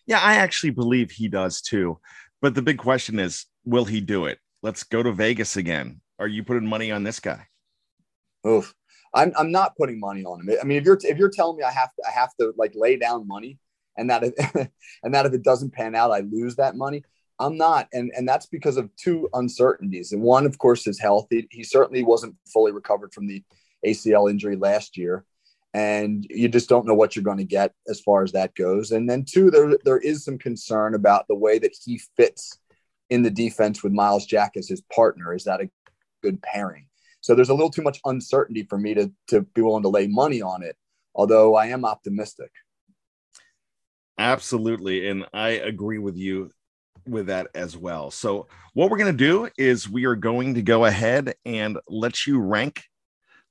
Yeah, 0.06 0.20
I 0.20 0.34
actually 0.34 0.70
believe 0.70 1.10
he 1.10 1.28
does 1.28 1.60
too. 1.60 1.98
But 2.40 2.54
the 2.54 2.62
big 2.62 2.78
question 2.78 3.18
is, 3.18 3.46
will 3.64 3.84
he 3.84 4.00
do 4.00 4.26
it? 4.26 4.38
Let's 4.62 4.82
go 4.82 5.02
to 5.02 5.12
Vegas 5.12 5.56
again. 5.56 6.00
Are 6.18 6.28
you 6.28 6.42
putting 6.42 6.68
money 6.68 6.90
on 6.90 7.04
this 7.04 7.20
guy? 7.20 7.46
Oof. 8.46 8.74
I'm, 9.14 9.32
I'm 9.36 9.52
not 9.52 9.76
putting 9.76 10.00
money 10.00 10.24
on 10.24 10.40
him. 10.40 10.56
I 10.60 10.64
mean, 10.64 10.78
if 10.78 10.84
you're 10.84 10.98
if 11.02 11.18
you're 11.18 11.30
telling 11.30 11.58
me 11.58 11.64
I 11.64 11.70
have 11.70 11.94
to 11.94 12.02
I 12.08 12.12
have 12.12 12.30
to 12.40 12.52
like 12.56 12.72
lay 12.74 12.96
down 12.96 13.26
money 13.26 13.58
and 13.96 14.10
that 14.10 14.24
if, 14.24 14.54
and 15.02 15.14
that 15.14 15.26
if 15.26 15.32
it 15.32 15.42
doesn't 15.42 15.72
pan 15.72 15.94
out, 15.94 16.10
I 16.10 16.20
lose 16.20 16.56
that 16.56 16.76
money. 16.76 17.04
I'm 17.38 17.56
not, 17.56 17.88
and 17.92 18.12
and 18.16 18.28
that's 18.28 18.46
because 18.46 18.76
of 18.76 18.94
two 18.96 19.28
uncertainties. 19.32 20.12
And 20.12 20.22
one, 20.22 20.46
of 20.46 20.58
course, 20.58 20.86
is 20.86 21.00
health. 21.00 21.26
He, 21.30 21.48
he 21.50 21.64
certainly 21.64 22.04
wasn't 22.04 22.36
fully 22.52 22.72
recovered 22.72 23.12
from 23.12 23.26
the 23.26 23.42
ACL 23.84 24.30
injury 24.30 24.56
last 24.56 24.96
year, 24.96 25.24
and 25.74 26.26
you 26.28 26.48
just 26.48 26.68
don't 26.68 26.86
know 26.86 26.94
what 26.94 27.16
you're 27.16 27.24
going 27.24 27.38
to 27.38 27.44
get 27.44 27.72
as 27.88 28.00
far 28.00 28.22
as 28.22 28.32
that 28.32 28.54
goes. 28.54 28.90
And 28.90 29.08
then 29.08 29.24
two, 29.24 29.50
there 29.50 29.78
there 29.84 29.98
is 29.98 30.24
some 30.24 30.38
concern 30.38 30.94
about 30.94 31.26
the 31.28 31.34
way 31.34 31.58
that 31.58 31.74
he 31.84 32.00
fits 32.16 32.58
in 33.10 33.22
the 33.22 33.30
defense 33.30 33.82
with 33.82 33.92
Myles 33.92 34.26
Jack 34.26 34.56
as 34.56 34.68
his 34.68 34.82
partner. 34.94 35.34
Is 35.34 35.44
that 35.44 35.60
a 35.60 35.70
good 36.22 36.42
pairing? 36.42 36.86
So 37.20 37.34
there's 37.34 37.50
a 37.50 37.54
little 37.54 37.70
too 37.70 37.82
much 37.82 38.00
uncertainty 38.04 38.64
for 38.68 38.78
me 38.78 38.94
to, 38.94 39.12
to 39.28 39.42
be 39.42 39.62
willing 39.62 39.84
to 39.84 39.88
lay 39.88 40.08
money 40.08 40.42
on 40.42 40.62
it, 40.62 40.76
although 41.14 41.54
I 41.54 41.66
am 41.66 41.84
optimistic. 41.84 42.50
Absolutely. 44.18 45.08
And 45.08 45.26
I 45.32 45.50
agree 45.50 45.98
with 45.98 46.16
you 46.16 46.50
with 47.06 47.26
that 47.26 47.48
as 47.54 47.76
well. 47.76 48.10
So, 48.10 48.48
what 48.74 48.90
we're 48.90 48.98
going 48.98 49.16
to 49.16 49.24
do 49.24 49.48
is 49.56 49.88
we 49.88 50.04
are 50.04 50.16
going 50.16 50.54
to 50.54 50.62
go 50.62 50.84
ahead 50.84 51.34
and 51.44 51.78
let 51.88 52.26
you 52.26 52.40
rank 52.40 52.84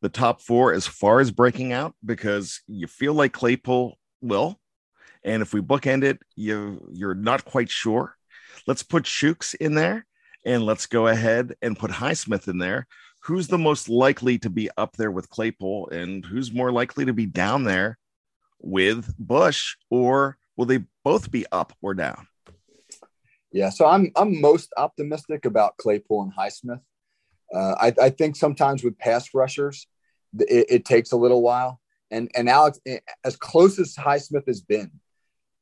the 0.01 0.09
top 0.09 0.41
four 0.41 0.73
as 0.73 0.87
far 0.87 1.19
as 1.19 1.31
breaking 1.31 1.73
out 1.73 1.95
because 2.03 2.61
you 2.67 2.87
feel 2.87 3.13
like 3.13 3.33
Claypool 3.33 3.97
will. 4.21 4.59
And 5.23 5.41
if 5.41 5.53
we 5.53 5.61
bookend 5.61 6.03
it, 6.03 6.19
you 6.35 6.87
you're 6.91 7.15
not 7.15 7.45
quite 7.45 7.69
sure. 7.69 8.15
Let's 8.67 8.83
put 8.83 9.03
Chuks 9.03 9.53
in 9.55 9.75
there 9.75 10.05
and 10.45 10.63
let's 10.63 10.87
go 10.87 11.07
ahead 11.07 11.55
and 11.61 11.77
put 11.77 11.91
Highsmith 11.91 12.47
in 12.47 12.57
there 12.57 12.87
who's 13.21 13.47
the 13.47 13.57
most 13.57 13.87
likely 13.87 14.37
to 14.39 14.49
be 14.49 14.69
up 14.77 14.97
there 14.97 15.11
with 15.11 15.29
Claypool 15.29 15.89
and 15.89 16.25
who's 16.25 16.51
more 16.51 16.71
likely 16.71 17.05
to 17.05 17.13
be 17.13 17.25
down 17.25 17.63
there 17.63 17.97
with 18.59 19.13
Bush, 19.17 19.75
or 19.89 20.37
will 20.57 20.65
they 20.65 20.83
both 21.03 21.31
be 21.31 21.45
up 21.51 21.73
or 21.81 21.93
down? 21.93 22.27
Yeah, 23.51 23.69
so 23.69 23.85
I'm 23.85 24.11
I'm 24.15 24.39
most 24.39 24.71
optimistic 24.77 25.45
about 25.45 25.77
Claypool 25.77 26.23
and 26.23 26.33
Highsmith. 26.33 26.81
Uh, 27.53 27.75
I, 27.79 27.93
I 28.01 28.09
think 28.09 28.35
sometimes 28.35 28.83
with 28.83 28.97
pass 28.97 29.33
rushers, 29.33 29.87
it, 30.39 30.65
it, 30.69 30.85
takes 30.85 31.11
a 31.11 31.17
little 31.17 31.41
while. 31.41 31.81
And 32.09 32.31
and 32.35 32.49
Alex, 32.49 32.79
eh, 32.85 32.99
as 33.23 33.35
close 33.35 33.79
as 33.79 33.95
Highsmith 33.95 34.47
has 34.47 34.61
been 34.61 34.91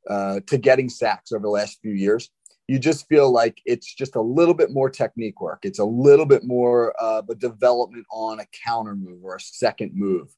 uh, 0.08 0.40
to 0.46 0.58
getting 0.58 0.88
sacks 0.88 1.32
over 1.32 1.42
the 1.42 1.48
last 1.48 1.80
few 1.82 1.92
years, 1.92 2.30
you 2.68 2.78
just 2.78 3.08
feel 3.08 3.32
like 3.32 3.60
it's 3.64 3.92
just 3.92 4.14
a 4.14 4.20
little 4.20 4.54
bit 4.54 4.70
more 4.70 4.88
technique 4.88 5.40
work. 5.40 5.60
It's 5.62 5.80
a 5.80 5.84
little 5.84 6.26
bit 6.26 6.44
more 6.44 6.94
uh, 7.00 7.22
a 7.28 7.34
development 7.34 8.06
on 8.12 8.38
a 8.38 8.46
counter 8.64 8.94
move 8.94 9.24
or 9.24 9.36
a 9.36 9.40
second 9.40 9.92
move, 9.94 10.28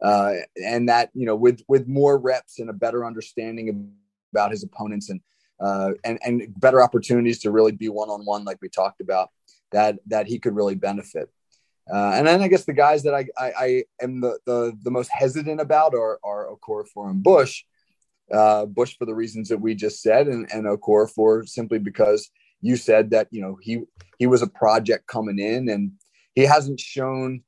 uh, 0.00 0.34
and 0.64 0.88
that 0.88 1.10
you 1.14 1.26
know 1.26 1.34
with 1.34 1.62
with 1.66 1.88
more 1.88 2.18
reps 2.18 2.60
and 2.60 2.70
a 2.70 2.74
better 2.74 3.04
understanding 3.04 3.92
about 4.32 4.52
his 4.52 4.62
opponents 4.62 5.10
and 5.10 5.20
uh, 5.60 5.90
and 6.04 6.18
and 6.22 6.42
better 6.60 6.80
opportunities 6.80 7.40
to 7.40 7.50
really 7.50 7.72
be 7.72 7.88
one 7.88 8.08
on 8.08 8.24
one 8.24 8.44
like 8.44 8.58
we 8.62 8.68
talked 8.68 9.00
about 9.00 9.30
that 9.72 9.98
that 10.06 10.26
he 10.26 10.38
could 10.38 10.54
really 10.54 10.74
benefit. 10.74 11.30
Uh, 11.92 12.12
and 12.14 12.26
then 12.26 12.40
I 12.40 12.48
guess 12.48 12.64
the 12.64 12.72
guys 12.72 13.02
that 13.02 13.14
I, 13.14 13.26
I, 13.36 13.52
I 13.58 13.84
am 14.00 14.20
the, 14.20 14.38
the, 14.46 14.78
the 14.82 14.92
most 14.92 15.10
hesitant 15.12 15.60
about 15.60 15.92
are, 15.92 16.20
are 16.22 16.46
Okorafor 16.46 17.10
and 17.10 17.20
Bush, 17.20 17.64
uh, 18.32 18.66
Bush 18.66 18.96
for 18.96 19.06
the 19.06 19.14
reasons 19.14 19.48
that 19.48 19.58
we 19.58 19.74
just 19.74 20.00
said, 20.00 20.28
and, 20.28 20.48
and 20.52 20.66
Okorafor 20.66 21.48
simply 21.48 21.78
because 21.78 22.30
you 22.60 22.76
said 22.76 23.10
that 23.10 23.26
you 23.30 23.40
know 23.40 23.58
he 23.60 23.82
he 24.18 24.26
was 24.26 24.42
a 24.42 24.46
project 24.46 25.06
coming 25.06 25.38
in, 25.38 25.68
and 25.68 25.92
he 26.34 26.42
hasn't 26.42 26.78
shown. 26.78 27.42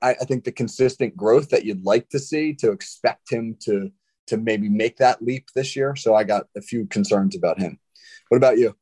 I, 0.00 0.10
I 0.10 0.24
think 0.24 0.44
the 0.44 0.52
consistent 0.52 1.16
growth 1.16 1.48
that 1.50 1.64
you'd 1.64 1.84
like 1.84 2.08
to 2.10 2.18
see 2.20 2.54
to 2.54 2.70
expect 2.70 3.30
him 3.30 3.56
to 3.64 3.90
to 4.28 4.36
maybe 4.36 4.68
make 4.68 4.96
that 4.98 5.20
leap 5.20 5.48
this 5.54 5.74
year. 5.74 5.96
So 5.96 6.14
I 6.14 6.24
got 6.24 6.46
a 6.56 6.62
few 6.62 6.86
concerns 6.86 7.36
about 7.36 7.58
him. 7.58 7.78
What 8.28 8.36
about 8.36 8.58
you? 8.58 8.76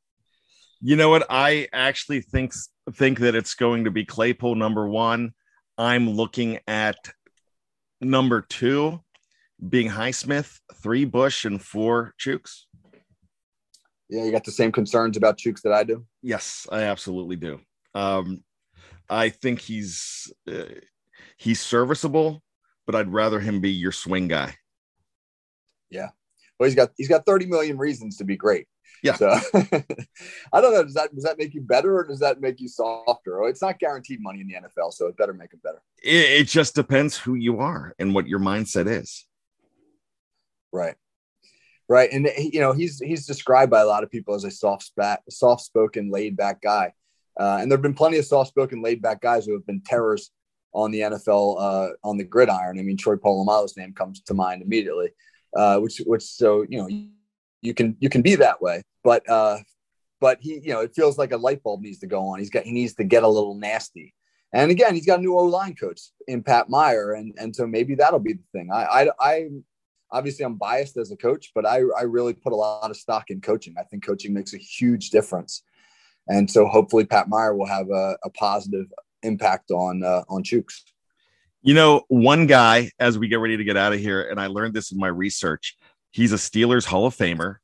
You 0.81 0.97
know 0.97 1.11
what? 1.11 1.27
I 1.29 1.69
actually 1.73 2.23
think 2.23 2.55
think 2.95 3.19
that 3.19 3.35
it's 3.35 3.55
going 3.55 3.85
to 3.85 3.91
be 3.91 4.05
Claypool 4.05 4.55
number 4.55 4.89
one. 4.89 5.33
I'm 5.77 6.11
looking 6.11 6.59
at 6.67 6.97
number 8.01 8.41
two 8.43 9.01
being 9.69 9.91
Highsmith, 9.91 10.59
three 10.83 11.05
Bush, 11.05 11.45
and 11.45 11.63
four 11.63 12.15
Chuks. 12.19 12.63
Yeah, 14.09 14.25
you 14.25 14.33
got 14.33 14.45
the 14.45 14.53
same 14.53 14.73
concerns 14.73 15.17
about 15.17 15.39
Chuks 15.39 15.63
that 15.63 15.73
I 15.73 15.85
do. 15.85 16.05
Yes, 16.23 16.67
I 16.73 16.83
absolutely 16.83 17.37
do. 17.37 17.61
Um, 17.95 18.43
I 19.09 19.29
think 19.29 19.61
he's 19.61 20.33
uh, 20.51 20.65
he's 21.37 21.61
serviceable, 21.61 22.43
but 22.87 22.95
I'd 22.95 23.13
rather 23.13 23.39
him 23.39 23.61
be 23.61 23.71
your 23.71 23.93
swing 23.93 24.29
guy. 24.29 24.55
Yeah, 25.91 26.09
well, 26.59 26.69
he's 26.69 26.75
got 26.75 26.91
he's 26.97 27.09
got 27.09 27.27
thirty 27.27 27.47
million 27.47 27.77
reasons 27.77 28.17
to 28.17 28.25
be 28.25 28.37
great. 28.37 28.67
Yeah. 29.03 29.15
So 29.15 29.29
I 30.53 30.61
don't 30.61 30.75
know. 30.75 30.83
Does 30.83 30.95
that 30.95 31.15
does 31.15 31.25
that 31.25 31.39
make 31.39 31.55
you 31.55 31.63
better 31.63 31.97
or 31.97 32.07
does 32.07 32.21
that 32.21 32.41
make 32.41 32.61
you 32.61 32.69
softer? 32.69 33.43
Oh, 33.43 33.47
it's 33.47 33.63
not 33.63 33.79
guaranteed 33.79 34.21
money 34.21 34.41
in 34.41 34.47
the 34.47 34.55
NFL, 34.55 34.93
so 34.93 35.07
it 35.07 35.17
better 35.17 35.33
make 35.33 35.53
him 35.53 35.61
better. 35.63 35.83
It, 36.03 36.41
it 36.43 36.49
just 36.49 36.75
depends 36.75 37.17
who 37.17 37.35
you 37.35 37.61
are 37.61 37.95
and 37.99 38.15
what 38.15 38.29
your 38.29 38.41
mindset 38.41 38.87
is. 38.87 39.27
Right. 40.73 40.95
Right. 41.89 42.11
And 42.13 42.29
you 42.39 42.61
know, 42.61 42.73
he's 42.73 43.01
he's 43.01 43.27
described 43.27 43.71
by 43.71 43.81
a 43.81 43.87
lot 43.87 44.05
of 44.05 44.11
people 44.11 44.35
as 44.35 44.45
a 44.45 44.51
soft 44.51 44.85
spat, 44.85 45.23
soft 45.29 45.63
spoken, 45.63 46.11
laid 46.11 46.37
back 46.37 46.61
guy. 46.61 46.93
Uh, 47.39 47.59
and 47.61 47.71
there 47.71 47.77
have 47.77 47.83
been 47.83 47.95
plenty 47.95 48.19
of 48.19 48.25
soft 48.25 48.51
spoken, 48.51 48.83
laid 48.83 49.01
back 49.03 49.21
guys 49.21 49.47
who 49.47 49.55
have 49.55 49.67
been 49.67 49.81
terrors 49.81 50.31
on 50.73 50.91
the 50.91 51.01
NFL 51.01 51.57
uh, 51.59 51.89
on 52.05 52.17
the 52.17 52.25
gridiron. 52.25 52.79
I 52.79 52.83
mean, 52.83 52.97
Troy 52.97 53.17
Polamalu's 53.17 53.77
name 53.77 53.93
comes 53.93 54.21
to 54.23 54.35
mind 54.35 54.63
immediately. 54.63 55.11
Uh, 55.57 55.79
which 55.79 56.01
which 56.07 56.23
so 56.23 56.65
you 56.69 56.79
know 56.79 56.89
you 57.63 57.75
can 57.75 57.97
you 58.01 58.09
can 58.09 58.23
be 58.23 58.35
that 58.37 58.61
way, 58.61 58.83
but 59.05 59.29
uh, 59.29 59.59
but 60.21 60.39
he 60.41 60.61
you 60.63 60.73
know 60.73 60.81
it 60.81 60.95
feels 60.95 61.19
like 61.19 61.33
a 61.33 61.37
light 61.37 61.63
bulb 61.63 61.83
needs 61.83 61.99
to 62.01 62.07
go 62.07 62.29
on. 62.29 62.39
He's 62.39 62.51
got 62.51 62.65
he 62.65 62.73
needs 62.73 62.95
to 62.95 63.05
get 63.05 63.23
a 63.23 63.29
little 63.29 63.55
nasty. 63.55 64.15
And 64.53 64.71
again, 64.71 64.95
he's 64.95 65.07
got 65.07 65.21
a 65.21 65.23
new 65.23 65.37
O 65.37 65.45
line 65.45 65.77
coach 65.77 66.01
in 66.27 66.43
Pat 66.43 66.69
Meyer, 66.69 67.13
and 67.13 67.35
and 67.39 67.55
so 67.55 67.67
maybe 67.67 67.95
that'll 67.95 68.19
be 68.19 68.35
the 68.35 68.45
thing. 68.53 68.71
I 68.73 68.85
I, 68.85 69.09
I 69.21 69.49
obviously 70.13 70.45
I'm 70.45 70.55
biased 70.55 70.97
as 70.97 71.11
a 71.11 71.17
coach, 71.17 71.53
but 71.55 71.67
I, 71.67 71.83
I 71.99 72.03
really 72.03 72.35
put 72.35 72.53
a 72.53 72.57
lot 72.57 72.91
of 72.91 72.97
stock 72.97 73.31
in 73.31 73.41
coaching. 73.41 73.75
I 73.79 73.85
think 73.85 74.05
coaching 74.05 74.33
makes 74.33 74.55
a 74.55 74.59
huge 74.59 75.11
difference. 75.11 75.63
And 76.29 76.51
so 76.51 76.67
hopefully 76.67 77.05
Pat 77.05 77.29
Meyer 77.29 77.55
will 77.55 77.67
have 77.67 77.91
a, 77.91 78.17
a 78.25 78.31
positive 78.31 78.87
impact 79.23 79.71
on, 79.71 80.03
uh, 80.03 80.23
on 80.29 80.43
Chuks. 80.43 80.83
You 81.63 81.75
know, 81.75 82.05
one 82.09 82.47
guy, 82.47 82.91
as 82.99 83.19
we 83.19 83.29
get 83.29 83.41
ready 83.41 83.57
to 83.57 83.65
get 83.65 83.77
out 83.77 83.93
of 83.93 84.01
here, 84.01 84.23
and 84.23 84.41
I 84.41 84.47
learned 84.47 84.75
this 84.75 84.93
in 84.93 84.99
my 84.99 85.09
research, 85.09 85.77
he's 86.11 86.33
a 86.33 86.37
Steelers 86.37 86.85
Hall 86.85 87.07
of 87.07 87.17
Famer 87.17 87.57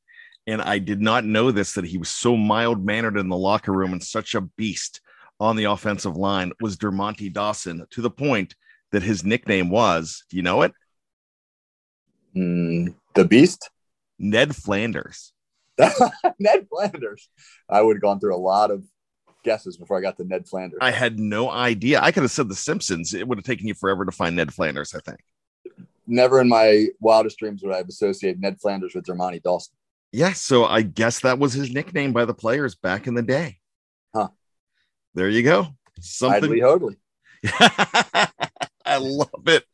and 0.47 0.62
I 0.62 0.78
did 0.78 1.01
not 1.01 1.24
know 1.24 1.51
this 1.51 1.72
that 1.74 1.84
he 1.84 1.99
was 1.99 2.09
so 2.09 2.36
mild 2.36 2.84
mannered 2.84 3.16
in 3.16 3.28
the 3.28 3.36
locker 3.36 3.72
room 3.72 3.92
and 3.92 4.03
such 4.03 4.34
a 4.34 4.40
beast 4.40 5.01
on 5.40 5.57
the 5.57 5.64
offensive 5.64 6.16
line 6.16 6.53
was 6.61 6.76
Dermontti 6.76 7.32
Dawson 7.32 7.86
to 7.90 8.01
the 8.01 8.11
point 8.11 8.55
that 8.92 9.03
his 9.03 9.24
nickname 9.24 9.68
was, 9.68 10.24
do 10.30 10.36
you 10.36 10.42
know 10.42 10.62
it? 10.62 10.72
Mm, 12.34 12.94
the 13.14 13.24
Beast, 13.24 13.70
Ned 14.18 14.55
Flanders. 14.55 15.32
Ned 16.38 16.66
Flanders. 16.70 17.28
I 17.68 17.82
would 17.82 17.97
have 17.97 18.03
gone 18.03 18.20
through 18.20 18.36
a 18.36 18.38
lot 18.38 18.70
of 18.70 18.84
guesses 19.44 19.76
before 19.76 19.99
I 19.99 20.01
got 20.01 20.16
to 20.18 20.24
Ned 20.24 20.49
Flanders. 20.49 20.78
I 20.80 20.90
had 20.90 21.18
no 21.18 21.51
idea. 21.51 22.01
I 22.01 22.12
could 22.12 22.22
have 22.22 22.30
said 22.30 22.49
The 22.49 22.55
Simpsons. 22.55 23.14
It 23.14 23.26
would 23.26 23.38
have 23.38 23.44
taken 23.44 23.66
you 23.66 23.74
forever 23.74 24.05
to 24.05 24.12
find 24.12 24.36
Ned 24.36 24.55
Flanders, 24.55 24.94
I 24.94 25.01
think. 25.01 25.20
Never 26.07 26.40
in 26.40 26.48
my 26.48 26.86
wildest 27.00 27.38
dreams 27.38 27.62
would 27.62 27.72
I 27.72 27.78
have 27.78 27.88
associated 27.88 28.40
Ned 28.40 28.61
Flanders 28.61 28.94
with 28.94 29.04
Dermontti 29.04 29.42
Dawson. 29.42 29.74
Yeah, 30.12 30.32
so 30.32 30.64
I 30.64 30.82
guess 30.82 31.20
that 31.20 31.38
was 31.38 31.52
his 31.52 31.70
nickname 31.70 32.12
by 32.12 32.24
the 32.24 32.34
players 32.34 32.74
back 32.74 33.07
in 33.07 33.14
the 33.14 33.22
day. 33.22 33.59
Huh. 34.14 34.28
There 35.14 35.28
you 35.28 35.42
go. 35.42 35.68
Something. 36.00 36.44
Idly 36.44 36.61
Hoadley. 36.61 36.96
I 38.86 38.98
love 38.98 39.28
it. 39.46 39.64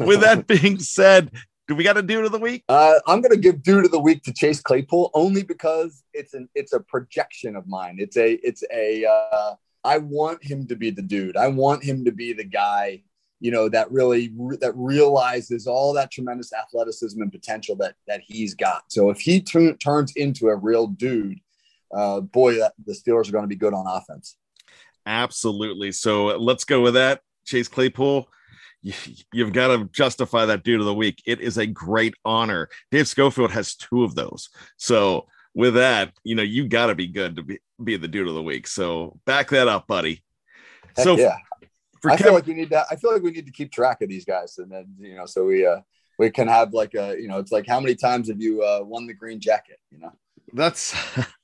With 0.00 0.20
that 0.22 0.46
being 0.48 0.78
said, 0.78 1.30
do 1.68 1.74
we 1.74 1.84
got 1.84 1.96
a 1.96 2.02
dude 2.02 2.24
of 2.24 2.32
the 2.32 2.38
week? 2.38 2.64
Uh, 2.68 2.94
I'm 3.06 3.20
going 3.20 3.32
to 3.32 3.38
give 3.38 3.62
dude 3.62 3.84
of 3.84 3.90
the 3.90 4.00
week 4.00 4.22
to 4.24 4.32
Chase 4.32 4.60
Claypool 4.60 5.10
only 5.14 5.42
because 5.42 6.02
it's 6.12 6.34
an 6.34 6.48
it's 6.54 6.72
a 6.72 6.80
projection 6.80 7.54
of 7.54 7.66
mine. 7.66 7.96
It's 7.98 8.16
a 8.16 8.32
it's 8.46 8.64
a 8.72 9.04
uh, 9.04 9.54
I 9.84 9.98
want 9.98 10.42
him 10.44 10.66
to 10.68 10.76
be 10.76 10.90
the 10.90 11.02
dude. 11.02 11.36
I 11.36 11.48
want 11.48 11.84
him 11.84 12.04
to 12.04 12.12
be 12.12 12.32
the 12.32 12.44
guy 12.44 13.02
you 13.42 13.50
know 13.50 13.68
that 13.68 13.90
really 13.90 14.28
that 14.60 14.72
realizes 14.76 15.66
all 15.66 15.92
that 15.92 16.12
tremendous 16.12 16.52
athleticism 16.52 17.20
and 17.20 17.32
potential 17.32 17.74
that 17.74 17.96
that 18.06 18.20
he's 18.24 18.54
got. 18.54 18.84
So 18.86 19.10
if 19.10 19.18
he 19.18 19.40
t- 19.40 19.72
turns 19.74 20.12
into 20.14 20.46
a 20.46 20.54
real 20.54 20.86
dude, 20.86 21.40
uh, 21.92 22.20
boy, 22.20 22.54
that, 22.58 22.74
the 22.86 22.92
Steelers 22.92 23.28
are 23.28 23.32
going 23.32 23.42
to 23.42 23.48
be 23.48 23.56
good 23.56 23.74
on 23.74 23.84
offense. 23.88 24.36
Absolutely. 25.06 25.90
So 25.90 26.26
let's 26.38 26.62
go 26.62 26.82
with 26.82 26.94
that. 26.94 27.22
Chase 27.44 27.66
Claypool, 27.66 28.28
you, 28.80 28.94
have 29.44 29.52
got 29.52 29.76
to 29.76 29.88
justify 29.92 30.46
that 30.46 30.62
dude 30.62 30.78
of 30.78 30.86
the 30.86 30.94
week. 30.94 31.20
It 31.26 31.40
is 31.40 31.58
a 31.58 31.66
great 31.66 32.14
honor. 32.24 32.68
Dave 32.92 33.08
Schofield 33.08 33.50
has 33.50 33.74
two 33.74 34.04
of 34.04 34.14
those. 34.14 34.50
So 34.76 35.26
with 35.52 35.74
that, 35.74 36.12
you 36.22 36.36
know, 36.36 36.44
you 36.44 36.68
got 36.68 36.86
to 36.86 36.94
be 36.94 37.08
good 37.08 37.34
to 37.34 37.42
be, 37.42 37.58
be 37.82 37.96
the 37.96 38.06
dude 38.06 38.28
of 38.28 38.34
the 38.34 38.42
week. 38.42 38.68
So 38.68 39.18
back 39.26 39.48
that 39.48 39.66
up, 39.66 39.88
buddy. 39.88 40.22
Heck 40.96 41.04
so 41.04 41.16
yeah. 41.16 41.38
For 42.02 42.10
I 42.10 42.16
Kevin, 42.16 42.26
feel 42.26 42.34
like 42.34 42.46
we 42.46 42.54
need 42.54 42.70
to. 42.70 42.84
I 42.90 42.96
feel 42.96 43.12
like 43.12 43.22
we 43.22 43.30
need 43.30 43.46
to 43.46 43.52
keep 43.52 43.72
track 43.72 44.02
of 44.02 44.08
these 44.08 44.24
guys, 44.24 44.58
and 44.58 44.70
then 44.70 44.94
you 44.98 45.14
know, 45.14 45.24
so 45.26 45.46
we 45.46 45.64
uh 45.64 45.80
we 46.18 46.30
can 46.30 46.48
have 46.48 46.74
like 46.74 46.94
a 46.94 47.16
you 47.18 47.28
know, 47.28 47.38
it's 47.38 47.52
like 47.52 47.66
how 47.66 47.80
many 47.80 47.94
times 47.94 48.28
have 48.28 48.40
you 48.40 48.62
uh, 48.62 48.80
won 48.82 49.06
the 49.06 49.14
green 49.14 49.40
jacket? 49.40 49.78
You 49.90 50.00
know, 50.00 50.12
that's 50.52 50.94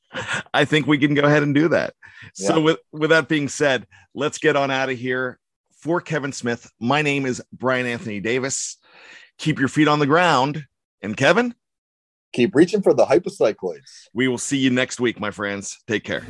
I 0.54 0.64
think 0.64 0.86
we 0.86 0.98
can 0.98 1.14
go 1.14 1.22
ahead 1.22 1.42
and 1.42 1.54
do 1.54 1.68
that. 1.68 1.94
So 2.34 2.60
with 2.60 2.78
with 2.92 3.10
that 3.10 3.28
being 3.28 3.48
said, 3.48 3.86
let's 4.14 4.38
get 4.38 4.56
on 4.56 4.70
out 4.70 4.90
of 4.90 4.98
here. 4.98 5.38
For 5.80 6.00
Kevin 6.00 6.32
Smith, 6.32 6.68
my 6.80 7.02
name 7.02 7.24
is 7.24 7.40
Brian 7.52 7.86
Anthony 7.86 8.18
Davis. 8.18 8.78
Keep 9.38 9.60
your 9.60 9.68
feet 9.68 9.86
on 9.86 10.00
the 10.00 10.06
ground. 10.06 10.64
And 11.02 11.16
Kevin, 11.16 11.54
keep 12.32 12.56
reaching 12.56 12.82
for 12.82 12.92
the 12.94 13.06
hypocycloids. 13.06 14.08
we 14.12 14.26
will 14.26 14.38
see 14.38 14.58
you 14.58 14.70
next 14.70 14.98
week, 14.98 15.20
my 15.20 15.30
friends. 15.30 15.78
Take 15.86 16.02
care. 16.02 16.26